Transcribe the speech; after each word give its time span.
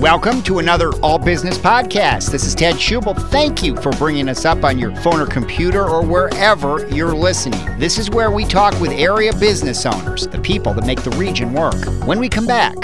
Welcome 0.00 0.42
to 0.42 0.58
another 0.58 0.92
All 0.96 1.18
Business 1.18 1.56
podcast. 1.56 2.30
This 2.30 2.44
is 2.44 2.54
Ted 2.54 2.74
Schubel. 2.74 3.18
Thank 3.30 3.62
you 3.62 3.74
for 3.76 3.90
bringing 3.92 4.28
us 4.28 4.44
up 4.44 4.62
on 4.62 4.78
your 4.78 4.94
phone 4.96 5.20
or 5.20 5.26
computer 5.26 5.88
or 5.88 6.04
wherever 6.04 6.86
you're 6.94 7.14
listening. 7.14 7.78
This 7.78 7.96
is 7.96 8.10
where 8.10 8.30
we 8.30 8.44
talk 8.44 8.78
with 8.78 8.90
area 8.90 9.32
business 9.32 9.86
owners, 9.86 10.26
the 10.26 10.38
people 10.38 10.74
that 10.74 10.84
make 10.84 11.02
the 11.02 11.12
region 11.12 11.54
work. 11.54 11.82
When 12.04 12.18
we 12.18 12.28
come 12.28 12.46
back, 12.46 12.76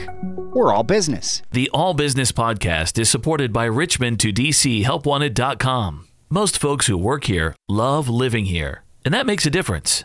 we're 0.54 0.72
all 0.72 0.85
business. 0.85 1.43
The 1.51 1.69
All 1.75 1.93
Business 1.93 2.33
podcast 2.33 2.98
is 2.98 3.10
supported 3.10 3.53
by 3.53 3.67
Richmond 3.67 4.19
to 4.21 4.33
DC 4.33 4.83
HelpWanted.com. 4.83 6.08
Most 6.31 6.58
folks 6.58 6.87
who 6.87 6.97
work 6.97 7.24
here 7.24 7.54
love 7.69 8.08
living 8.08 8.47
here, 8.47 8.85
and 9.04 9.13
that 9.13 9.26
makes 9.26 9.44
a 9.44 9.51
difference. 9.51 10.04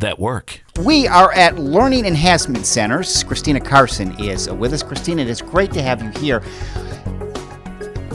that 0.00 0.18
work. 0.18 0.62
We 0.82 1.06
are 1.06 1.32
at 1.32 1.58
Learning 1.58 2.04
Enhancement 2.04 2.66
Centers. 2.66 3.22
Christina 3.22 3.60
Carson 3.60 4.18
is 4.18 4.50
with 4.50 4.72
us. 4.72 4.82
Christina, 4.82 5.22
it 5.22 5.28
is 5.28 5.40
great 5.40 5.72
to 5.72 5.82
have 5.82 6.02
you 6.02 6.10
here. 6.20 6.42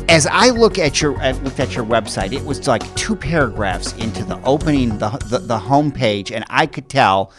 As 0.07 0.27
I 0.27 0.49
look 0.49 0.77
at 0.77 1.01
your 1.01 1.17
I 1.19 1.31
looked 1.31 1.59
at 1.59 1.75
your 1.75 1.85
website, 1.85 2.33
it 2.33 2.43
was 2.43 2.67
like 2.67 2.95
two 2.95 3.15
paragraphs 3.15 3.93
into 3.93 4.23
the 4.23 4.41
opening 4.43 4.97
the 4.97 5.09
the, 5.29 5.39
the 5.39 5.57
homepage, 5.57 6.31
and 6.31 6.45
I 6.49 6.67
could 6.67 6.89
tell 6.89 7.31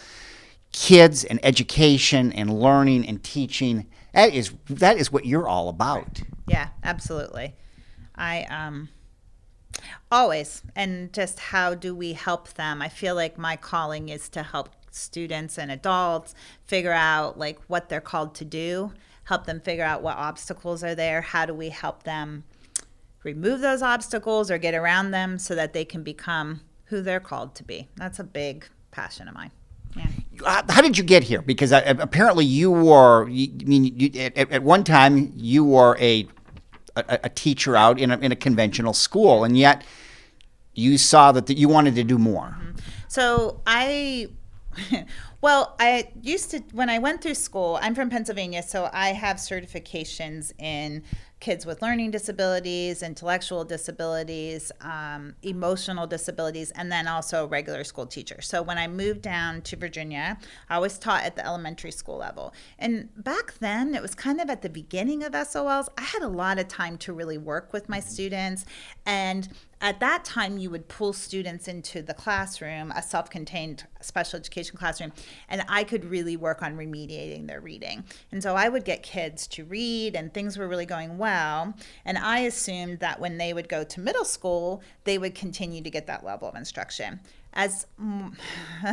kids 0.73 1.23
and 1.23 1.39
education 1.43 2.31
and 2.33 2.59
learning 2.59 3.07
and 3.07 3.23
teaching. 3.23 3.87
That 4.13 4.33
is 4.33 4.53
that 4.69 4.97
is 4.97 5.11
what 5.11 5.25
you're 5.25 5.47
all 5.47 5.69
about. 5.69 6.21
Yeah, 6.47 6.69
absolutely. 6.83 7.55
I 8.15 8.43
um 8.43 8.89
Always. 10.11 10.63
And 10.75 11.11
just 11.13 11.39
how 11.39 11.73
do 11.73 11.93
we 11.93 12.13
help 12.13 12.49
them? 12.53 12.81
I 12.81 12.89
feel 12.89 13.15
like 13.15 13.37
my 13.37 13.55
calling 13.55 14.09
is 14.09 14.29
to 14.29 14.43
help 14.43 14.69
students 14.91 15.57
and 15.57 15.71
adults 15.71 16.33
figure 16.65 16.93
out 16.93 17.37
like 17.37 17.59
what 17.67 17.89
they're 17.89 18.01
called 18.01 18.33
to 18.35 18.45
do, 18.45 18.93
help 19.25 19.45
them 19.45 19.59
figure 19.59 19.83
out 19.83 20.01
what 20.01 20.17
obstacles 20.17 20.83
are 20.83 20.95
there, 20.95 21.21
how 21.21 21.45
do 21.45 21.53
we 21.53 21.69
help 21.69 22.03
them 22.03 22.43
remove 23.23 23.59
those 23.59 23.81
obstacles 23.81 24.49
or 24.49 24.57
get 24.57 24.73
around 24.73 25.11
them 25.11 25.37
so 25.37 25.53
that 25.55 25.73
they 25.73 25.85
can 25.85 26.03
become 26.03 26.61
who 26.85 27.01
they're 27.01 27.19
called 27.19 27.53
to 27.55 27.63
be. 27.63 27.87
That's 27.95 28.19
a 28.19 28.23
big 28.23 28.67
passion 28.91 29.27
of 29.27 29.33
mine. 29.33 29.51
Yeah. 29.95 30.61
How 30.69 30.81
did 30.81 30.97
you 30.97 31.03
get 31.03 31.23
here? 31.23 31.41
Because 31.41 31.71
uh, 31.71 31.95
apparently 31.99 32.45
you 32.45 32.71
were, 32.71 33.25
I 33.25 33.49
mean, 33.65 34.11
at, 34.15 34.63
one 34.63 34.83
time 34.83 35.33
you 35.35 35.65
were 35.65 35.97
a 35.99 36.27
a, 36.97 37.19
a 37.25 37.29
teacher 37.29 37.75
out 37.75 37.99
in 37.99 38.11
a, 38.11 38.17
in 38.19 38.31
a 38.31 38.35
conventional 38.35 38.93
school, 38.93 39.43
and 39.43 39.57
yet 39.57 39.83
you 40.73 40.97
saw 40.97 41.31
that 41.31 41.49
you 41.49 41.69
wanted 41.69 41.95
to 41.95 42.03
do 42.03 42.17
more. 42.17 42.57
Mm-hmm. 42.59 42.77
So 43.07 43.61
I. 43.65 44.29
Well, 45.39 45.75
I 45.79 46.09
used 46.21 46.49
to, 46.51 46.63
when 46.71 46.89
I 46.89 46.97
went 46.97 47.21
through 47.21 47.35
school, 47.35 47.77
I'm 47.81 47.93
from 47.93 48.09
Pennsylvania, 48.09 48.63
so 48.63 48.89
I 48.91 49.09
have 49.09 49.37
certifications 49.37 50.51
in 50.59 51.03
kids 51.39 51.65
with 51.65 51.81
learning 51.81 52.11
disabilities, 52.11 53.03
intellectual 53.03 53.63
disabilities, 53.63 54.71
um, 54.81 55.35
emotional 55.43 56.07
disabilities, 56.07 56.71
and 56.71 56.91
then 56.91 57.07
also 57.07 57.47
regular 57.47 57.83
school 57.83 58.07
teacher. 58.07 58.41
So 58.41 58.61
when 58.61 58.77
I 58.77 58.87
moved 58.87 59.21
down 59.21 59.61
to 59.63 59.75
Virginia, 59.75 60.39
I 60.69 60.79
was 60.79 60.97
taught 60.97 61.23
at 61.23 61.35
the 61.35 61.45
elementary 61.45 61.91
school 61.91 62.17
level. 62.17 62.53
And 62.79 63.09
back 63.23 63.53
then, 63.59 63.93
it 63.93 64.01
was 64.01 64.15
kind 64.15 64.41
of 64.41 64.49
at 64.49 64.63
the 64.63 64.69
beginning 64.69 65.23
of 65.23 65.33
SOLs. 65.33 65.89
I 65.97 66.01
had 66.01 66.23
a 66.23 66.27
lot 66.27 66.57
of 66.57 66.67
time 66.67 66.97
to 66.99 67.13
really 67.13 67.37
work 67.37 67.71
with 67.71 67.87
my 67.87 67.99
students 67.99 68.65
and 69.07 69.47
at 69.79 69.99
that 69.99 70.25
time 70.25 70.57
you 70.57 70.69
would 70.69 70.87
pull 70.87 71.13
students 71.13 71.67
into 71.67 72.01
the 72.01 72.13
classroom 72.13 72.91
a 72.91 73.01
self-contained 73.01 73.85
special 74.01 74.37
education 74.37 74.77
classroom 74.77 75.11
and 75.49 75.63
i 75.69 75.83
could 75.83 76.03
really 76.05 76.35
work 76.35 76.61
on 76.61 76.75
remediating 76.77 77.47
their 77.47 77.61
reading. 77.61 78.03
And 78.31 78.43
so 78.43 78.55
i 78.55 78.69
would 78.69 78.85
get 78.85 79.01
kids 79.01 79.47
to 79.47 79.63
read 79.63 80.15
and 80.15 80.33
things 80.33 80.57
were 80.57 80.67
really 80.67 80.85
going 80.85 81.17
well. 81.17 81.73
And 82.05 82.17
i 82.17 82.39
assumed 82.39 82.99
that 82.99 83.19
when 83.19 83.37
they 83.37 83.53
would 83.53 83.69
go 83.69 83.83
to 83.83 83.99
middle 83.99 84.25
school 84.25 84.83
they 85.05 85.17
would 85.17 85.33
continue 85.33 85.81
to 85.81 85.89
get 85.89 86.05
that 86.07 86.25
level 86.25 86.47
of 86.49 86.55
instruction 86.55 87.21
as 87.53 87.87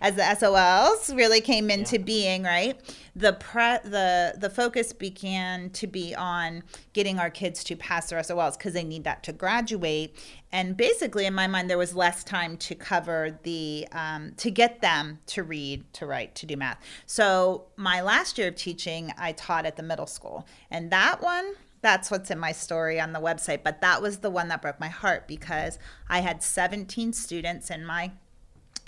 as 0.00 0.14
the 0.16 0.22
SOLs 0.22 1.14
really 1.14 1.40
came 1.40 1.70
into 1.70 1.96
yeah. 1.96 2.04
being, 2.04 2.42
right? 2.42 2.80
The 3.14 3.34
pre- 3.34 3.88
the 3.88 4.34
the 4.38 4.50
focus 4.50 4.92
began 4.92 5.70
to 5.70 5.86
be 5.86 6.14
on 6.14 6.62
getting 6.92 7.18
our 7.18 7.30
kids 7.30 7.62
to 7.64 7.76
pass 7.76 8.10
their 8.10 8.20
SOLs 8.20 8.56
because 8.56 8.72
they 8.72 8.84
need 8.84 9.04
that 9.04 9.22
to 9.24 9.32
graduate. 9.32 10.16
And 10.50 10.76
basically, 10.76 11.26
in 11.26 11.34
my 11.34 11.46
mind, 11.46 11.68
there 11.68 11.76
was 11.76 11.94
less 11.94 12.24
time 12.24 12.56
to 12.58 12.74
cover 12.74 13.38
the 13.42 13.86
um, 13.92 14.32
to 14.38 14.50
get 14.50 14.80
them 14.80 15.18
to 15.26 15.42
read, 15.42 15.84
to 15.94 16.06
write, 16.06 16.34
to 16.36 16.46
do 16.46 16.56
math. 16.56 16.78
So 17.06 17.66
my 17.76 18.00
last 18.00 18.38
year 18.38 18.48
of 18.48 18.54
teaching, 18.54 19.12
I 19.18 19.32
taught 19.32 19.66
at 19.66 19.76
the 19.76 19.82
middle 19.82 20.06
school, 20.06 20.46
and 20.70 20.90
that 20.90 21.20
one 21.20 21.54
that's 21.80 22.10
what's 22.10 22.30
in 22.30 22.38
my 22.38 22.52
story 22.52 23.00
on 23.00 23.12
the 23.12 23.20
website. 23.20 23.62
But 23.62 23.80
that 23.80 24.02
was 24.02 24.18
the 24.18 24.30
one 24.30 24.48
that 24.48 24.62
broke 24.62 24.80
my 24.80 24.88
heart 24.88 25.28
because 25.28 25.78
I 26.08 26.20
had 26.20 26.42
17 26.42 27.12
students 27.12 27.70
in 27.70 27.84
my 27.84 28.12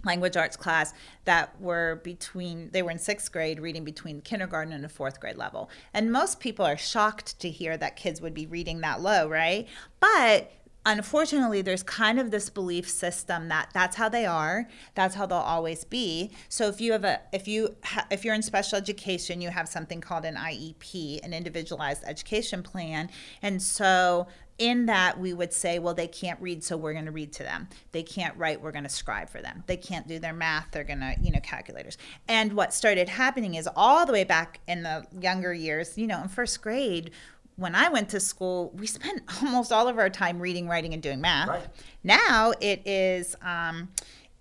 language 0.04 0.36
arts 0.36 0.56
class 0.56 0.94
that 1.24 1.60
were 1.60 2.00
between 2.02 2.70
they 2.72 2.82
were 2.82 2.90
in 2.90 2.98
sixth 2.98 3.30
grade 3.30 3.60
reading 3.60 3.84
between 3.84 4.20
kindergarten 4.22 4.72
and 4.72 4.82
the 4.82 4.88
fourth 4.88 5.20
grade 5.20 5.36
level 5.36 5.68
and 5.92 6.10
most 6.10 6.40
people 6.40 6.64
are 6.64 6.76
shocked 6.76 7.38
to 7.38 7.50
hear 7.50 7.76
that 7.76 7.96
kids 7.96 8.18
would 8.18 8.32
be 8.32 8.46
reading 8.46 8.80
that 8.80 9.02
low 9.02 9.28
right 9.28 9.68
but 10.00 10.50
unfortunately 10.86 11.60
there's 11.62 11.82
kind 11.82 12.18
of 12.18 12.30
this 12.30 12.48
belief 12.48 12.88
system 12.88 13.48
that 13.48 13.68
that's 13.74 13.96
how 13.96 14.08
they 14.08 14.24
are 14.24 14.66
that's 14.94 15.14
how 15.14 15.26
they'll 15.26 15.38
always 15.38 15.84
be. 15.84 16.30
So 16.48 16.68
if 16.68 16.80
you 16.80 16.92
have 16.92 17.04
a 17.04 17.20
if 17.32 17.46
you 17.46 17.76
ha, 17.84 18.06
if 18.10 18.24
you're 18.24 18.34
in 18.34 18.42
special 18.42 18.78
education 18.78 19.40
you 19.40 19.50
have 19.50 19.69
something 19.69 20.00
called 20.00 20.24
an 20.24 20.36
IEP 20.36 21.24
an 21.24 21.34
individualized 21.34 22.02
education 22.06 22.62
plan. 22.62 23.10
And 23.42 23.62
so 23.62 24.26
in 24.58 24.86
that 24.86 25.19
we 25.19 25.32
would 25.32 25.52
say 25.52 25.78
well 25.78 25.94
they 25.94 26.06
can't 26.06 26.40
read 26.40 26.62
so 26.62 26.76
we're 26.76 26.92
going 26.92 27.06
to 27.06 27.12
read 27.12 27.32
to 27.34 27.42
them. 27.42 27.69
They 27.92 28.02
can't 28.02 28.36
write 28.36 28.62
we're 28.62 28.72
going 28.72 28.84
to 28.84 28.90
scribe 28.90 29.28
for 29.28 29.42
them. 29.42 29.64
They 29.66 29.76
can't 29.76 30.08
do 30.08 30.19
their 30.19 30.34
math 30.34 30.69
they're 30.72 30.84
going 30.84 31.00
to 31.00 31.14
you 31.20 31.30
know 31.30 31.40
calculators. 31.42 31.98
And 32.26 32.54
what 32.54 32.72
started 32.72 33.08
happening 33.08 33.54
is 33.54 33.69
all 33.76 34.06
the 34.06 34.12
way 34.12 34.24
back 34.24 34.60
in 34.66 34.82
the 34.82 35.04
younger 35.20 35.52
years 35.52 35.98
you 35.98 36.06
know 36.06 36.22
in 36.22 36.28
first 36.28 36.62
grade 36.62 37.10
when 37.60 37.75
I 37.75 37.91
went 37.91 38.09
to 38.10 38.21
school, 38.21 38.72
we 38.75 38.87
spent 38.87 39.22
almost 39.43 39.71
all 39.71 39.87
of 39.87 39.98
our 39.98 40.10
time 40.10 40.41
reading, 40.41 40.66
writing, 40.66 40.94
and 40.94 41.03
doing 41.03 41.21
math. 41.21 41.48
Right. 41.48 41.66
Now 42.03 42.54
it 42.60 42.82
is 42.87 43.37
um, 43.43 43.91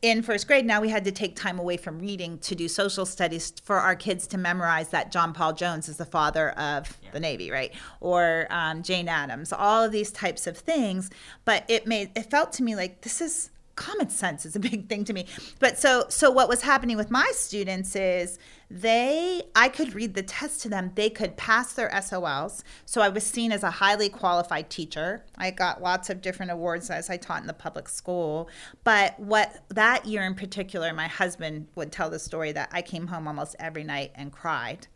in 0.02 0.24
first 0.24 0.48
grade. 0.48 0.66
Now 0.66 0.80
we 0.80 0.88
had 0.88 1.04
to 1.04 1.12
take 1.12 1.36
time 1.36 1.60
away 1.60 1.76
from 1.76 2.00
reading 2.00 2.40
to 2.40 2.56
do 2.56 2.70
social 2.70 3.06
studies 3.06 3.54
for 3.64 3.76
our 3.76 3.96
kids 3.96 4.26
to 4.28 4.38
memorize 4.38 4.90
that 4.90 5.12
John 5.12 5.34
Paul 5.34 5.52
Jones 5.52 5.90
is 5.90 5.98
the 5.98 6.06
father 6.06 6.52
of 6.52 6.98
yeah. 7.04 7.12
the 7.12 7.20
Navy, 7.20 7.52
right? 7.52 7.74
Or 8.00 8.48
um, 8.50 8.84
Jane 8.84 9.10
Addams, 9.10 9.52
all 9.52 9.84
of 9.84 9.92
these 9.92 10.12
types 10.12 10.48
of 10.48 10.58
things. 10.58 11.10
But 11.44 11.66
it 11.68 11.86
made 11.86 12.12
it 12.16 12.32
felt 12.32 12.54
to 12.54 12.64
me 12.64 12.78
like 12.78 13.02
this 13.02 13.20
is 13.20 13.52
common 13.76 14.10
sense 14.10 14.46
is 14.46 14.56
a 14.56 14.60
big 14.72 14.88
thing 14.88 15.04
to 15.04 15.12
me. 15.12 15.26
But 15.60 15.78
so 15.78 16.06
so 16.08 16.32
what 16.32 16.48
was 16.48 16.62
happening 16.62 16.96
with 16.96 17.12
my 17.12 17.30
students 17.34 17.98
is 17.98 18.40
they 18.72 19.42
I 19.56 19.70
could 19.70 19.96
read 19.96 20.14
the 20.14 20.22
test 20.22 20.62
to 20.62 20.70
them. 20.70 20.92
They 20.96 21.10
could 21.10 21.38
pass 21.38 21.74
their 21.74 21.90
SOLs. 21.90 22.64
So 22.86 23.02
I 23.02 23.10
was 23.10 23.24
seen 23.24 23.52
as 23.52 23.64
a 23.64 23.72
highly 23.72 24.10
qualified 24.10 24.70
teacher. 24.70 25.26
I 25.38 25.52
got 25.52 25.82
lots 25.82 26.10
of 26.10 26.22
different 26.22 26.52
awards 26.52 26.90
as 26.90 27.10
I 27.10 27.18
taught 27.18 27.42
in 27.42 27.48
the 27.48 27.54
public 27.54 27.90
school. 27.90 28.48
But 28.84 29.20
what 29.20 29.64
that 29.70 30.06
year 30.06 30.24
in 30.24 30.36
particular, 30.36 30.94
my 30.94 31.08
husband 31.08 31.68
would 31.76 31.92
tell 31.92 32.10
the 32.10 32.20
story 32.20 32.52
that 32.52 32.70
I 32.72 32.82
came 32.82 33.08
home 33.08 33.28
almost 33.28 33.56
every 33.60 33.84
night 33.84 34.12
and 34.14 34.32
cried 34.32 34.88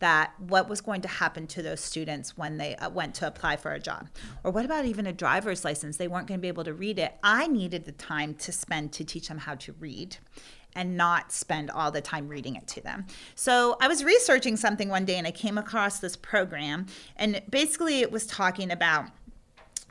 that 0.00 0.32
what 0.38 0.68
was 0.68 0.80
going 0.80 1.00
to 1.00 1.08
happen 1.08 1.46
to 1.46 1.62
those 1.62 1.80
students 1.80 2.36
when 2.36 2.58
they 2.58 2.74
uh, 2.76 2.90
went 2.90 3.14
to 3.14 3.26
apply 3.26 3.56
for 3.56 3.72
a 3.72 3.78
job 3.78 4.08
or 4.42 4.50
what 4.50 4.64
about 4.64 4.84
even 4.84 5.06
a 5.06 5.12
driver's 5.12 5.64
license 5.64 5.96
they 5.96 6.08
weren't 6.08 6.26
going 6.26 6.40
to 6.40 6.42
be 6.42 6.48
able 6.48 6.64
to 6.64 6.74
read 6.74 6.98
it 6.98 7.14
i 7.22 7.46
needed 7.46 7.84
the 7.84 7.92
time 7.92 8.34
to 8.34 8.50
spend 8.50 8.92
to 8.92 9.04
teach 9.04 9.28
them 9.28 9.38
how 9.38 9.54
to 9.54 9.72
read 9.74 10.16
and 10.74 10.96
not 10.96 11.32
spend 11.32 11.70
all 11.70 11.90
the 11.90 12.00
time 12.00 12.28
reading 12.28 12.56
it 12.56 12.66
to 12.68 12.80
them. 12.80 13.06
So 13.34 13.76
I 13.80 13.88
was 13.88 14.04
researching 14.04 14.56
something 14.56 14.88
one 14.88 15.04
day 15.04 15.16
and 15.18 15.26
I 15.26 15.30
came 15.30 15.58
across 15.58 16.00
this 16.00 16.16
program, 16.16 16.86
and 17.16 17.42
basically 17.50 18.00
it 18.00 18.10
was 18.10 18.26
talking 18.26 18.70
about 18.70 19.06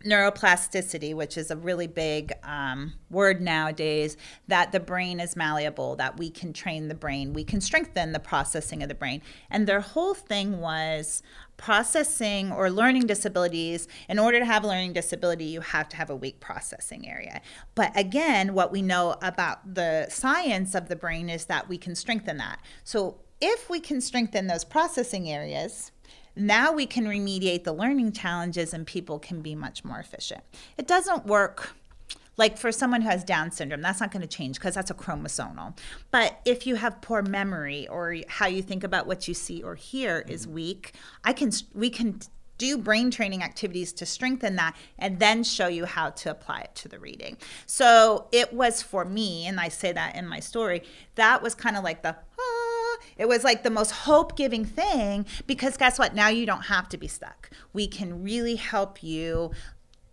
neuroplasticity, 0.03 1.13
which 1.13 1.37
is 1.37 1.51
a 1.51 1.55
really 1.55 1.87
big 1.87 2.33
um, 2.43 2.93
word 3.09 3.41
nowadays, 3.41 4.17
that 4.47 4.71
the 4.71 4.79
brain 4.79 5.19
is 5.19 5.35
malleable, 5.35 5.95
that 5.95 6.17
we 6.17 6.29
can 6.29 6.53
train 6.53 6.87
the 6.87 6.95
brain, 6.95 7.33
we 7.33 7.43
can 7.43 7.61
strengthen 7.61 8.11
the 8.11 8.19
processing 8.19 8.81
of 8.83 8.89
the 8.89 8.95
brain. 8.95 9.21
And 9.49 9.67
their 9.67 9.81
whole 9.81 10.13
thing 10.13 10.59
was 10.59 11.23
processing 11.57 12.51
or 12.51 12.71
learning 12.71 13.05
disabilities. 13.05 13.87
In 14.09 14.17
order 14.17 14.39
to 14.39 14.45
have 14.45 14.63
a 14.63 14.67
learning 14.67 14.93
disability, 14.93 15.45
you 15.45 15.61
have 15.61 15.87
to 15.89 15.97
have 15.97 16.09
a 16.09 16.15
weak 16.15 16.39
processing 16.39 17.07
area. 17.07 17.41
But 17.75 17.91
again, 17.95 18.53
what 18.53 18.71
we 18.71 18.81
know 18.81 19.15
about 19.21 19.75
the 19.75 20.07
science 20.09 20.73
of 20.73 20.89
the 20.89 20.95
brain 20.95 21.29
is 21.29 21.45
that 21.45 21.69
we 21.69 21.77
can 21.77 21.93
strengthen 21.95 22.37
that. 22.37 22.59
So 22.83 23.19
if 23.39 23.69
we 23.69 23.79
can 23.79 24.01
strengthen 24.01 24.47
those 24.47 24.63
processing 24.63 25.29
areas, 25.29 25.91
now 26.35 26.71
we 26.71 26.85
can 26.85 27.05
remediate 27.05 27.63
the 27.63 27.73
learning 27.73 28.11
challenges 28.13 28.73
and 28.73 28.87
people 28.87 29.19
can 29.19 29.41
be 29.41 29.55
much 29.55 29.83
more 29.83 29.99
efficient. 29.99 30.43
It 30.77 30.87
doesn't 30.87 31.25
work 31.25 31.75
like 32.37 32.57
for 32.57 32.71
someone 32.71 33.01
who 33.01 33.09
has 33.09 33.23
Down 33.23 33.51
syndrome, 33.51 33.81
that's 33.81 33.99
not 33.99 34.11
going 34.11 34.21
to 34.21 34.27
change 34.27 34.55
because 34.55 34.73
that's 34.73 34.89
a 34.89 34.95
chromosomal. 34.95 35.77
But 36.09 36.39
if 36.45 36.65
you 36.65 36.75
have 36.75 37.01
poor 37.01 37.21
memory 37.21 37.87
or 37.87 38.17
how 38.27 38.47
you 38.47 38.61
think 38.61 38.83
about 38.83 39.05
what 39.05 39.27
you 39.27 39.33
see 39.33 39.61
or 39.61 39.75
hear 39.75 40.25
is 40.27 40.47
weak, 40.47 40.95
I 41.23 41.33
can 41.33 41.51
we 41.73 41.89
can 41.89 42.19
do 42.57 42.77
brain 42.77 43.09
training 43.09 43.41
activities 43.41 43.91
to 43.91 44.05
strengthen 44.05 44.55
that 44.55 44.75
and 44.99 45.17
then 45.19 45.43
show 45.43 45.67
you 45.67 45.83
how 45.85 46.11
to 46.11 46.29
apply 46.29 46.59
it 46.59 46.75
to 46.75 46.87
the 46.87 46.99
reading. 46.99 47.35
So 47.65 48.27
it 48.31 48.53
was 48.53 48.83
for 48.83 49.03
me, 49.03 49.47
and 49.47 49.59
I 49.59 49.67
say 49.67 49.91
that 49.91 50.15
in 50.15 50.27
my 50.27 50.39
story, 50.39 50.83
that 51.15 51.41
was 51.41 51.55
kind 51.55 51.75
of 51.75 51.83
like 51.83 52.03
the 52.03 52.15
ah, 52.15 52.50
it 53.21 53.27
was 53.27 53.43
like 53.43 53.61
the 53.61 53.69
most 53.69 53.91
hope 53.91 54.35
giving 54.35 54.65
thing 54.65 55.27
because 55.45 55.77
guess 55.77 55.99
what? 55.99 56.15
Now 56.15 56.29
you 56.29 56.47
don't 56.47 56.63
have 56.63 56.89
to 56.89 56.97
be 56.97 57.07
stuck. 57.07 57.51
We 57.71 57.85
can 57.85 58.23
really 58.23 58.55
help 58.55 59.03
you 59.03 59.51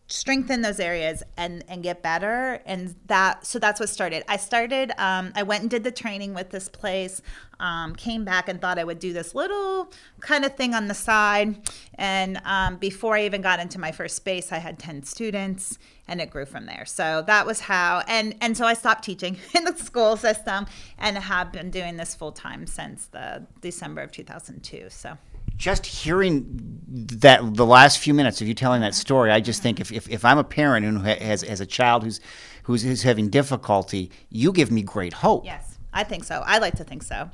strengthen 0.08 0.62
those 0.62 0.80
areas 0.80 1.22
and 1.36 1.62
and 1.68 1.82
get 1.82 2.02
better. 2.02 2.60
And 2.64 2.94
that 3.06 3.46
so 3.46 3.58
that's 3.58 3.78
what 3.78 3.90
started. 3.90 4.24
I 4.26 4.38
started 4.38 4.90
um, 4.98 5.32
i 5.36 5.42
went 5.42 5.62
and 5.62 5.70
did 5.70 5.84
the 5.84 5.92
training 5.92 6.34
with 6.34 6.50
this 6.50 6.68
place 6.68 7.20
um, 7.60 7.94
came 7.94 8.24
back 8.24 8.48
and 8.48 8.60
thought 8.60 8.78
i 8.78 8.84
would 8.84 8.98
do 8.98 9.12
this 9.12 9.34
little 9.34 9.92
kind 10.20 10.44
of 10.44 10.56
thing 10.56 10.74
on 10.74 10.88
the 10.88 10.94
side. 10.94 11.60
And 11.94 12.40
um, 12.44 12.76
before 12.76 13.16
i 13.16 13.24
even 13.26 13.42
got 13.42 13.60
into 13.60 13.78
my 13.78 13.92
first 13.92 14.16
space 14.16 14.50
i 14.50 14.58
had 14.58 14.78
10 14.78 15.02
students 15.02 15.78
and 16.10 16.22
it 16.22 16.30
grew 16.30 16.46
from 16.46 16.64
there. 16.64 16.86
So 16.86 17.22
that 17.26 17.44
was 17.44 17.60
how 17.60 18.02
and 18.08 18.34
and 18.40 18.56
so 18.56 18.64
i 18.64 18.72
stopped 18.72 19.04
teaching 19.04 19.36
in 19.54 19.64
the 19.64 19.76
school 19.76 20.16
system 20.16 20.66
and 20.98 21.18
have 21.18 21.52
been 21.52 21.70
doing 21.70 21.98
this 21.98 22.14
full 22.14 22.32
time 22.32 22.66
since 22.66 23.06
the 23.06 23.46
december 23.60 24.00
of 24.00 24.10
2002 24.10 24.86
so 24.88 25.18
just 25.58 25.84
hearing 25.84 26.46
that 26.88 27.54
the 27.54 27.66
last 27.66 27.98
few 27.98 28.14
minutes 28.14 28.40
of 28.40 28.48
you 28.48 28.54
telling 28.54 28.80
that 28.80 28.94
story, 28.94 29.30
I 29.30 29.40
just 29.40 29.60
think 29.60 29.80
if, 29.80 29.92
if, 29.92 30.08
if 30.08 30.24
I'm 30.24 30.38
a 30.38 30.44
parent 30.44 30.86
who 30.86 31.00
has, 31.00 31.42
has 31.42 31.60
a 31.60 31.66
child 31.66 32.04
who's, 32.04 32.20
who's, 32.62 32.82
who's 32.82 33.02
having 33.02 33.28
difficulty, 33.28 34.10
you 34.30 34.52
give 34.52 34.70
me 34.70 34.82
great 34.82 35.12
hope. 35.12 35.44
Yes, 35.44 35.78
I 35.92 36.04
think 36.04 36.24
so. 36.24 36.42
I 36.46 36.58
like 36.58 36.76
to 36.76 36.84
think 36.84 37.02
so. 37.02 37.30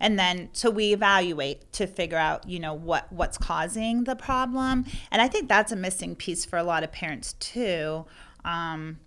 And 0.00 0.18
then 0.18 0.50
so 0.52 0.70
we 0.70 0.92
evaluate 0.92 1.72
to 1.74 1.86
figure 1.86 2.18
out, 2.18 2.48
you 2.48 2.60
know, 2.60 2.72
what 2.72 3.12
what's 3.12 3.36
causing 3.36 4.04
the 4.04 4.14
problem. 4.14 4.84
And 5.10 5.20
I 5.20 5.26
think 5.26 5.48
that's 5.48 5.72
a 5.72 5.76
missing 5.76 6.14
piece 6.14 6.44
for 6.44 6.56
a 6.56 6.62
lot 6.62 6.84
of 6.84 6.92
parents 6.92 7.32
too. 7.34 8.06
Um, 8.44 8.98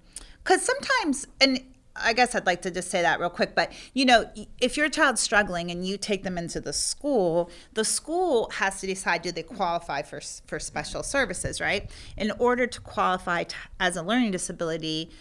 because 0.44 0.63
sometimes, 0.63 1.27
and 1.39 1.62
I 1.95 2.13
guess 2.13 2.35
I'd 2.35 2.45
like 2.45 2.61
to 2.61 2.71
just 2.71 2.89
say 2.89 3.01
that 3.01 3.19
real 3.19 3.29
quick, 3.29 3.53
but 3.55 3.71
you 3.93 4.05
know, 4.05 4.29
if 4.59 4.77
your 4.77 4.89
child's 4.89 5.21
struggling 5.21 5.71
and 5.71 5.85
you 5.85 5.97
take 5.97 6.23
them 6.23 6.38
into 6.38 6.61
the 6.61 6.73
school, 6.73 7.49
the 7.73 7.83
school 7.83 8.49
has 8.55 8.79
to 8.81 8.88
decide 8.88 9.21
do 9.21 9.31
they 9.31 9.43
qualify 9.43 10.01
for 10.01 10.21
for 10.47 10.59
special 10.59 11.03
services, 11.03 11.59
right? 11.59 11.89
In 12.17 12.31
order 12.39 12.65
to 12.67 12.81
qualify 12.81 13.43
t- 13.43 13.55
as 13.79 13.97
a 13.97 14.03
learning 14.03 14.31
disability, 14.31 15.11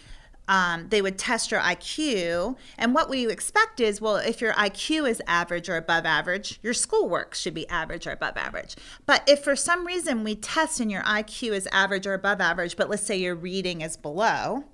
um, 0.47 0.87
they 0.89 1.01
would 1.01 1.17
test 1.17 1.51
your 1.51 1.61
IQ. 1.61 2.57
And 2.77 2.93
what 2.93 3.09
we 3.09 3.29
expect 3.29 3.79
is, 3.79 4.01
well, 4.01 4.17
if 4.17 4.41
your 4.41 4.53
IQ 4.53 5.09
is 5.09 5.21
average 5.27 5.69
or 5.69 5.77
above 5.77 6.05
average, 6.05 6.59
your 6.61 6.73
schoolwork 6.73 7.33
should 7.33 7.53
be 7.53 7.67
average 7.69 8.07
or 8.07 8.11
above 8.11 8.35
average. 8.37 8.75
But 9.05 9.23
if 9.27 9.43
for 9.43 9.55
some 9.55 9.85
reason 9.87 10.23
we 10.23 10.35
test 10.35 10.79
and 10.79 10.91
your 10.91 11.03
IQ 11.03 11.53
is 11.53 11.67
average 11.71 12.05
or 12.05 12.13
above 12.13 12.41
average, 12.41 12.75
but 12.75 12.89
let's 12.89 13.03
say 13.03 13.17
your 13.17 13.35
reading 13.35 13.81
is 13.81 13.95
below, 13.95 14.65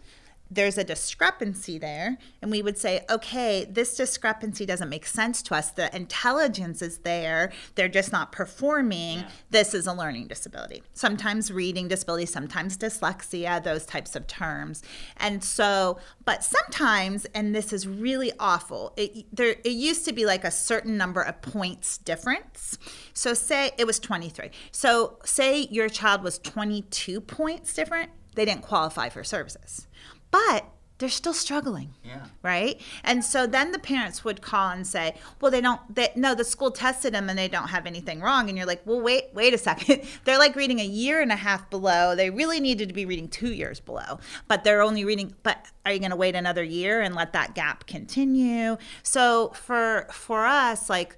there's 0.49 0.77
a 0.77 0.83
discrepancy 0.83 1.77
there 1.77 2.17
and 2.41 2.51
we 2.51 2.61
would 2.61 2.77
say 2.77 3.05
okay 3.09 3.65
this 3.65 3.95
discrepancy 3.95 4.65
doesn't 4.65 4.89
make 4.89 5.05
sense 5.05 5.41
to 5.44 5.55
us. 5.55 5.71
The 5.71 5.94
intelligence 5.95 6.81
is 6.81 6.99
there. 6.99 7.51
They're 7.75 7.88
just 7.88 8.11
not 8.11 8.31
performing. 8.31 9.19
Yeah. 9.19 9.29
this 9.49 9.73
is 9.73 9.88
a 9.88 9.94
learning 9.94 10.27
disability. 10.27 10.83
Sometimes 10.94 11.51
reading 11.51 11.88
disability 11.88 12.25
sometimes 12.25 12.77
dyslexia 12.77 13.63
those 13.63 13.85
types 13.85 14.15
of 14.15 14.27
terms. 14.27 14.83
And 15.17 15.44
so 15.44 15.99
but 16.25 16.44
sometimes 16.44 17.25
and 17.33 17.53
this 17.53 17.73
is 17.73 17.88
really 17.88 18.31
awful 18.39 18.94
it 18.97 19.25
there 19.35 19.55
it 19.63 19.71
used 19.71 20.05
to 20.05 20.13
be 20.13 20.25
like 20.25 20.44
a 20.44 20.51
certain 20.51 20.97
number 20.97 21.21
of 21.21 21.41
points 21.41 21.97
difference. 21.97 22.77
So 23.13 23.33
say 23.33 23.71
it 23.77 23.85
was 23.85 23.99
23 23.99 24.51
so 24.71 25.17
say 25.23 25.67
your 25.71 25.89
child 25.89 26.23
was 26.23 26.39
22 26.39 27.21
points 27.21 27.73
different 27.73 28.11
they 28.35 28.45
didn't 28.45 28.61
qualify 28.61 29.09
for 29.09 29.23
services 29.23 29.88
but 30.31 30.65
they're 31.00 31.09
still 31.09 31.33
struggling. 31.33 31.94
Yeah. 32.03 32.25
Right? 32.41 32.81
And 33.03 33.24
so 33.24 33.45
then 33.45 33.71
the 33.71 33.79
parents 33.79 34.24
would 34.24 34.41
call 34.41 34.71
and 34.71 34.85
say, 34.85 35.15
"Well, 35.39 35.51
they 35.51 35.62
don't 35.62 35.79
they 35.94 36.12
no, 36.15 36.33
the 36.33 36.44
school 36.44 36.71
tested 36.71 37.13
them 37.13 37.29
and 37.29 37.38
they 37.38 37.47
don't 37.47 37.68
have 37.68 37.85
anything 37.85 38.19
wrong." 38.19 38.50
And 38.50 38.57
you're 38.57 38.68
like, 38.68 38.81
"Well, 38.85 39.00
wait, 39.00 39.25
wait 39.33 39.53
a 39.53 39.57
second. 39.57 40.03
they're 40.24 40.39
like 40.39 40.56
reading 40.56 40.79
a 40.79 40.85
year 40.85 41.21
and 41.21 41.31
a 41.31 41.35
half 41.35 41.69
below. 41.69 42.15
They 42.15 42.29
really 42.29 42.59
needed 42.59 42.88
to 42.88 42.94
be 42.95 43.06
reading 43.06 43.27
2 43.27 43.53
years 43.53 43.79
below. 43.79 44.19
But 44.47 44.63
they're 44.63 44.81
only 44.81 45.06
reading 45.06 45.35
but 45.44 45.65
are 45.85 45.91
you 45.91 46.00
going 46.00 46.12
to 46.12 46.18
wait 46.18 46.35
another 46.35 46.63
year 46.63 47.01
and 47.01 47.13
let 47.13 47.33
that 47.33 47.53
gap 47.53 47.85
continue?" 47.85 48.77
So 49.03 49.50
for 49.50 50.07
for 50.12 50.45
us 50.45 50.89
like 50.89 51.18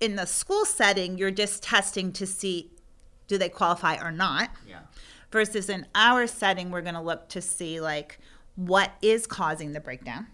in 0.00 0.16
the 0.16 0.26
school 0.26 0.66
setting, 0.66 1.16
you're 1.16 1.30
just 1.30 1.62
testing 1.62 2.12
to 2.12 2.26
see 2.26 2.70
do 3.26 3.38
they 3.38 3.48
qualify 3.48 3.96
or 3.96 4.12
not. 4.12 4.50
Yeah 4.68 4.80
versus 5.34 5.68
in 5.68 5.84
our 5.96 6.28
setting 6.28 6.70
we're 6.70 6.80
going 6.80 6.94
to 6.94 7.00
look 7.00 7.28
to 7.28 7.42
see 7.42 7.80
like 7.80 8.20
what 8.54 8.92
is 9.02 9.26
causing 9.26 9.72
the 9.72 9.80
breakdown. 9.80 10.28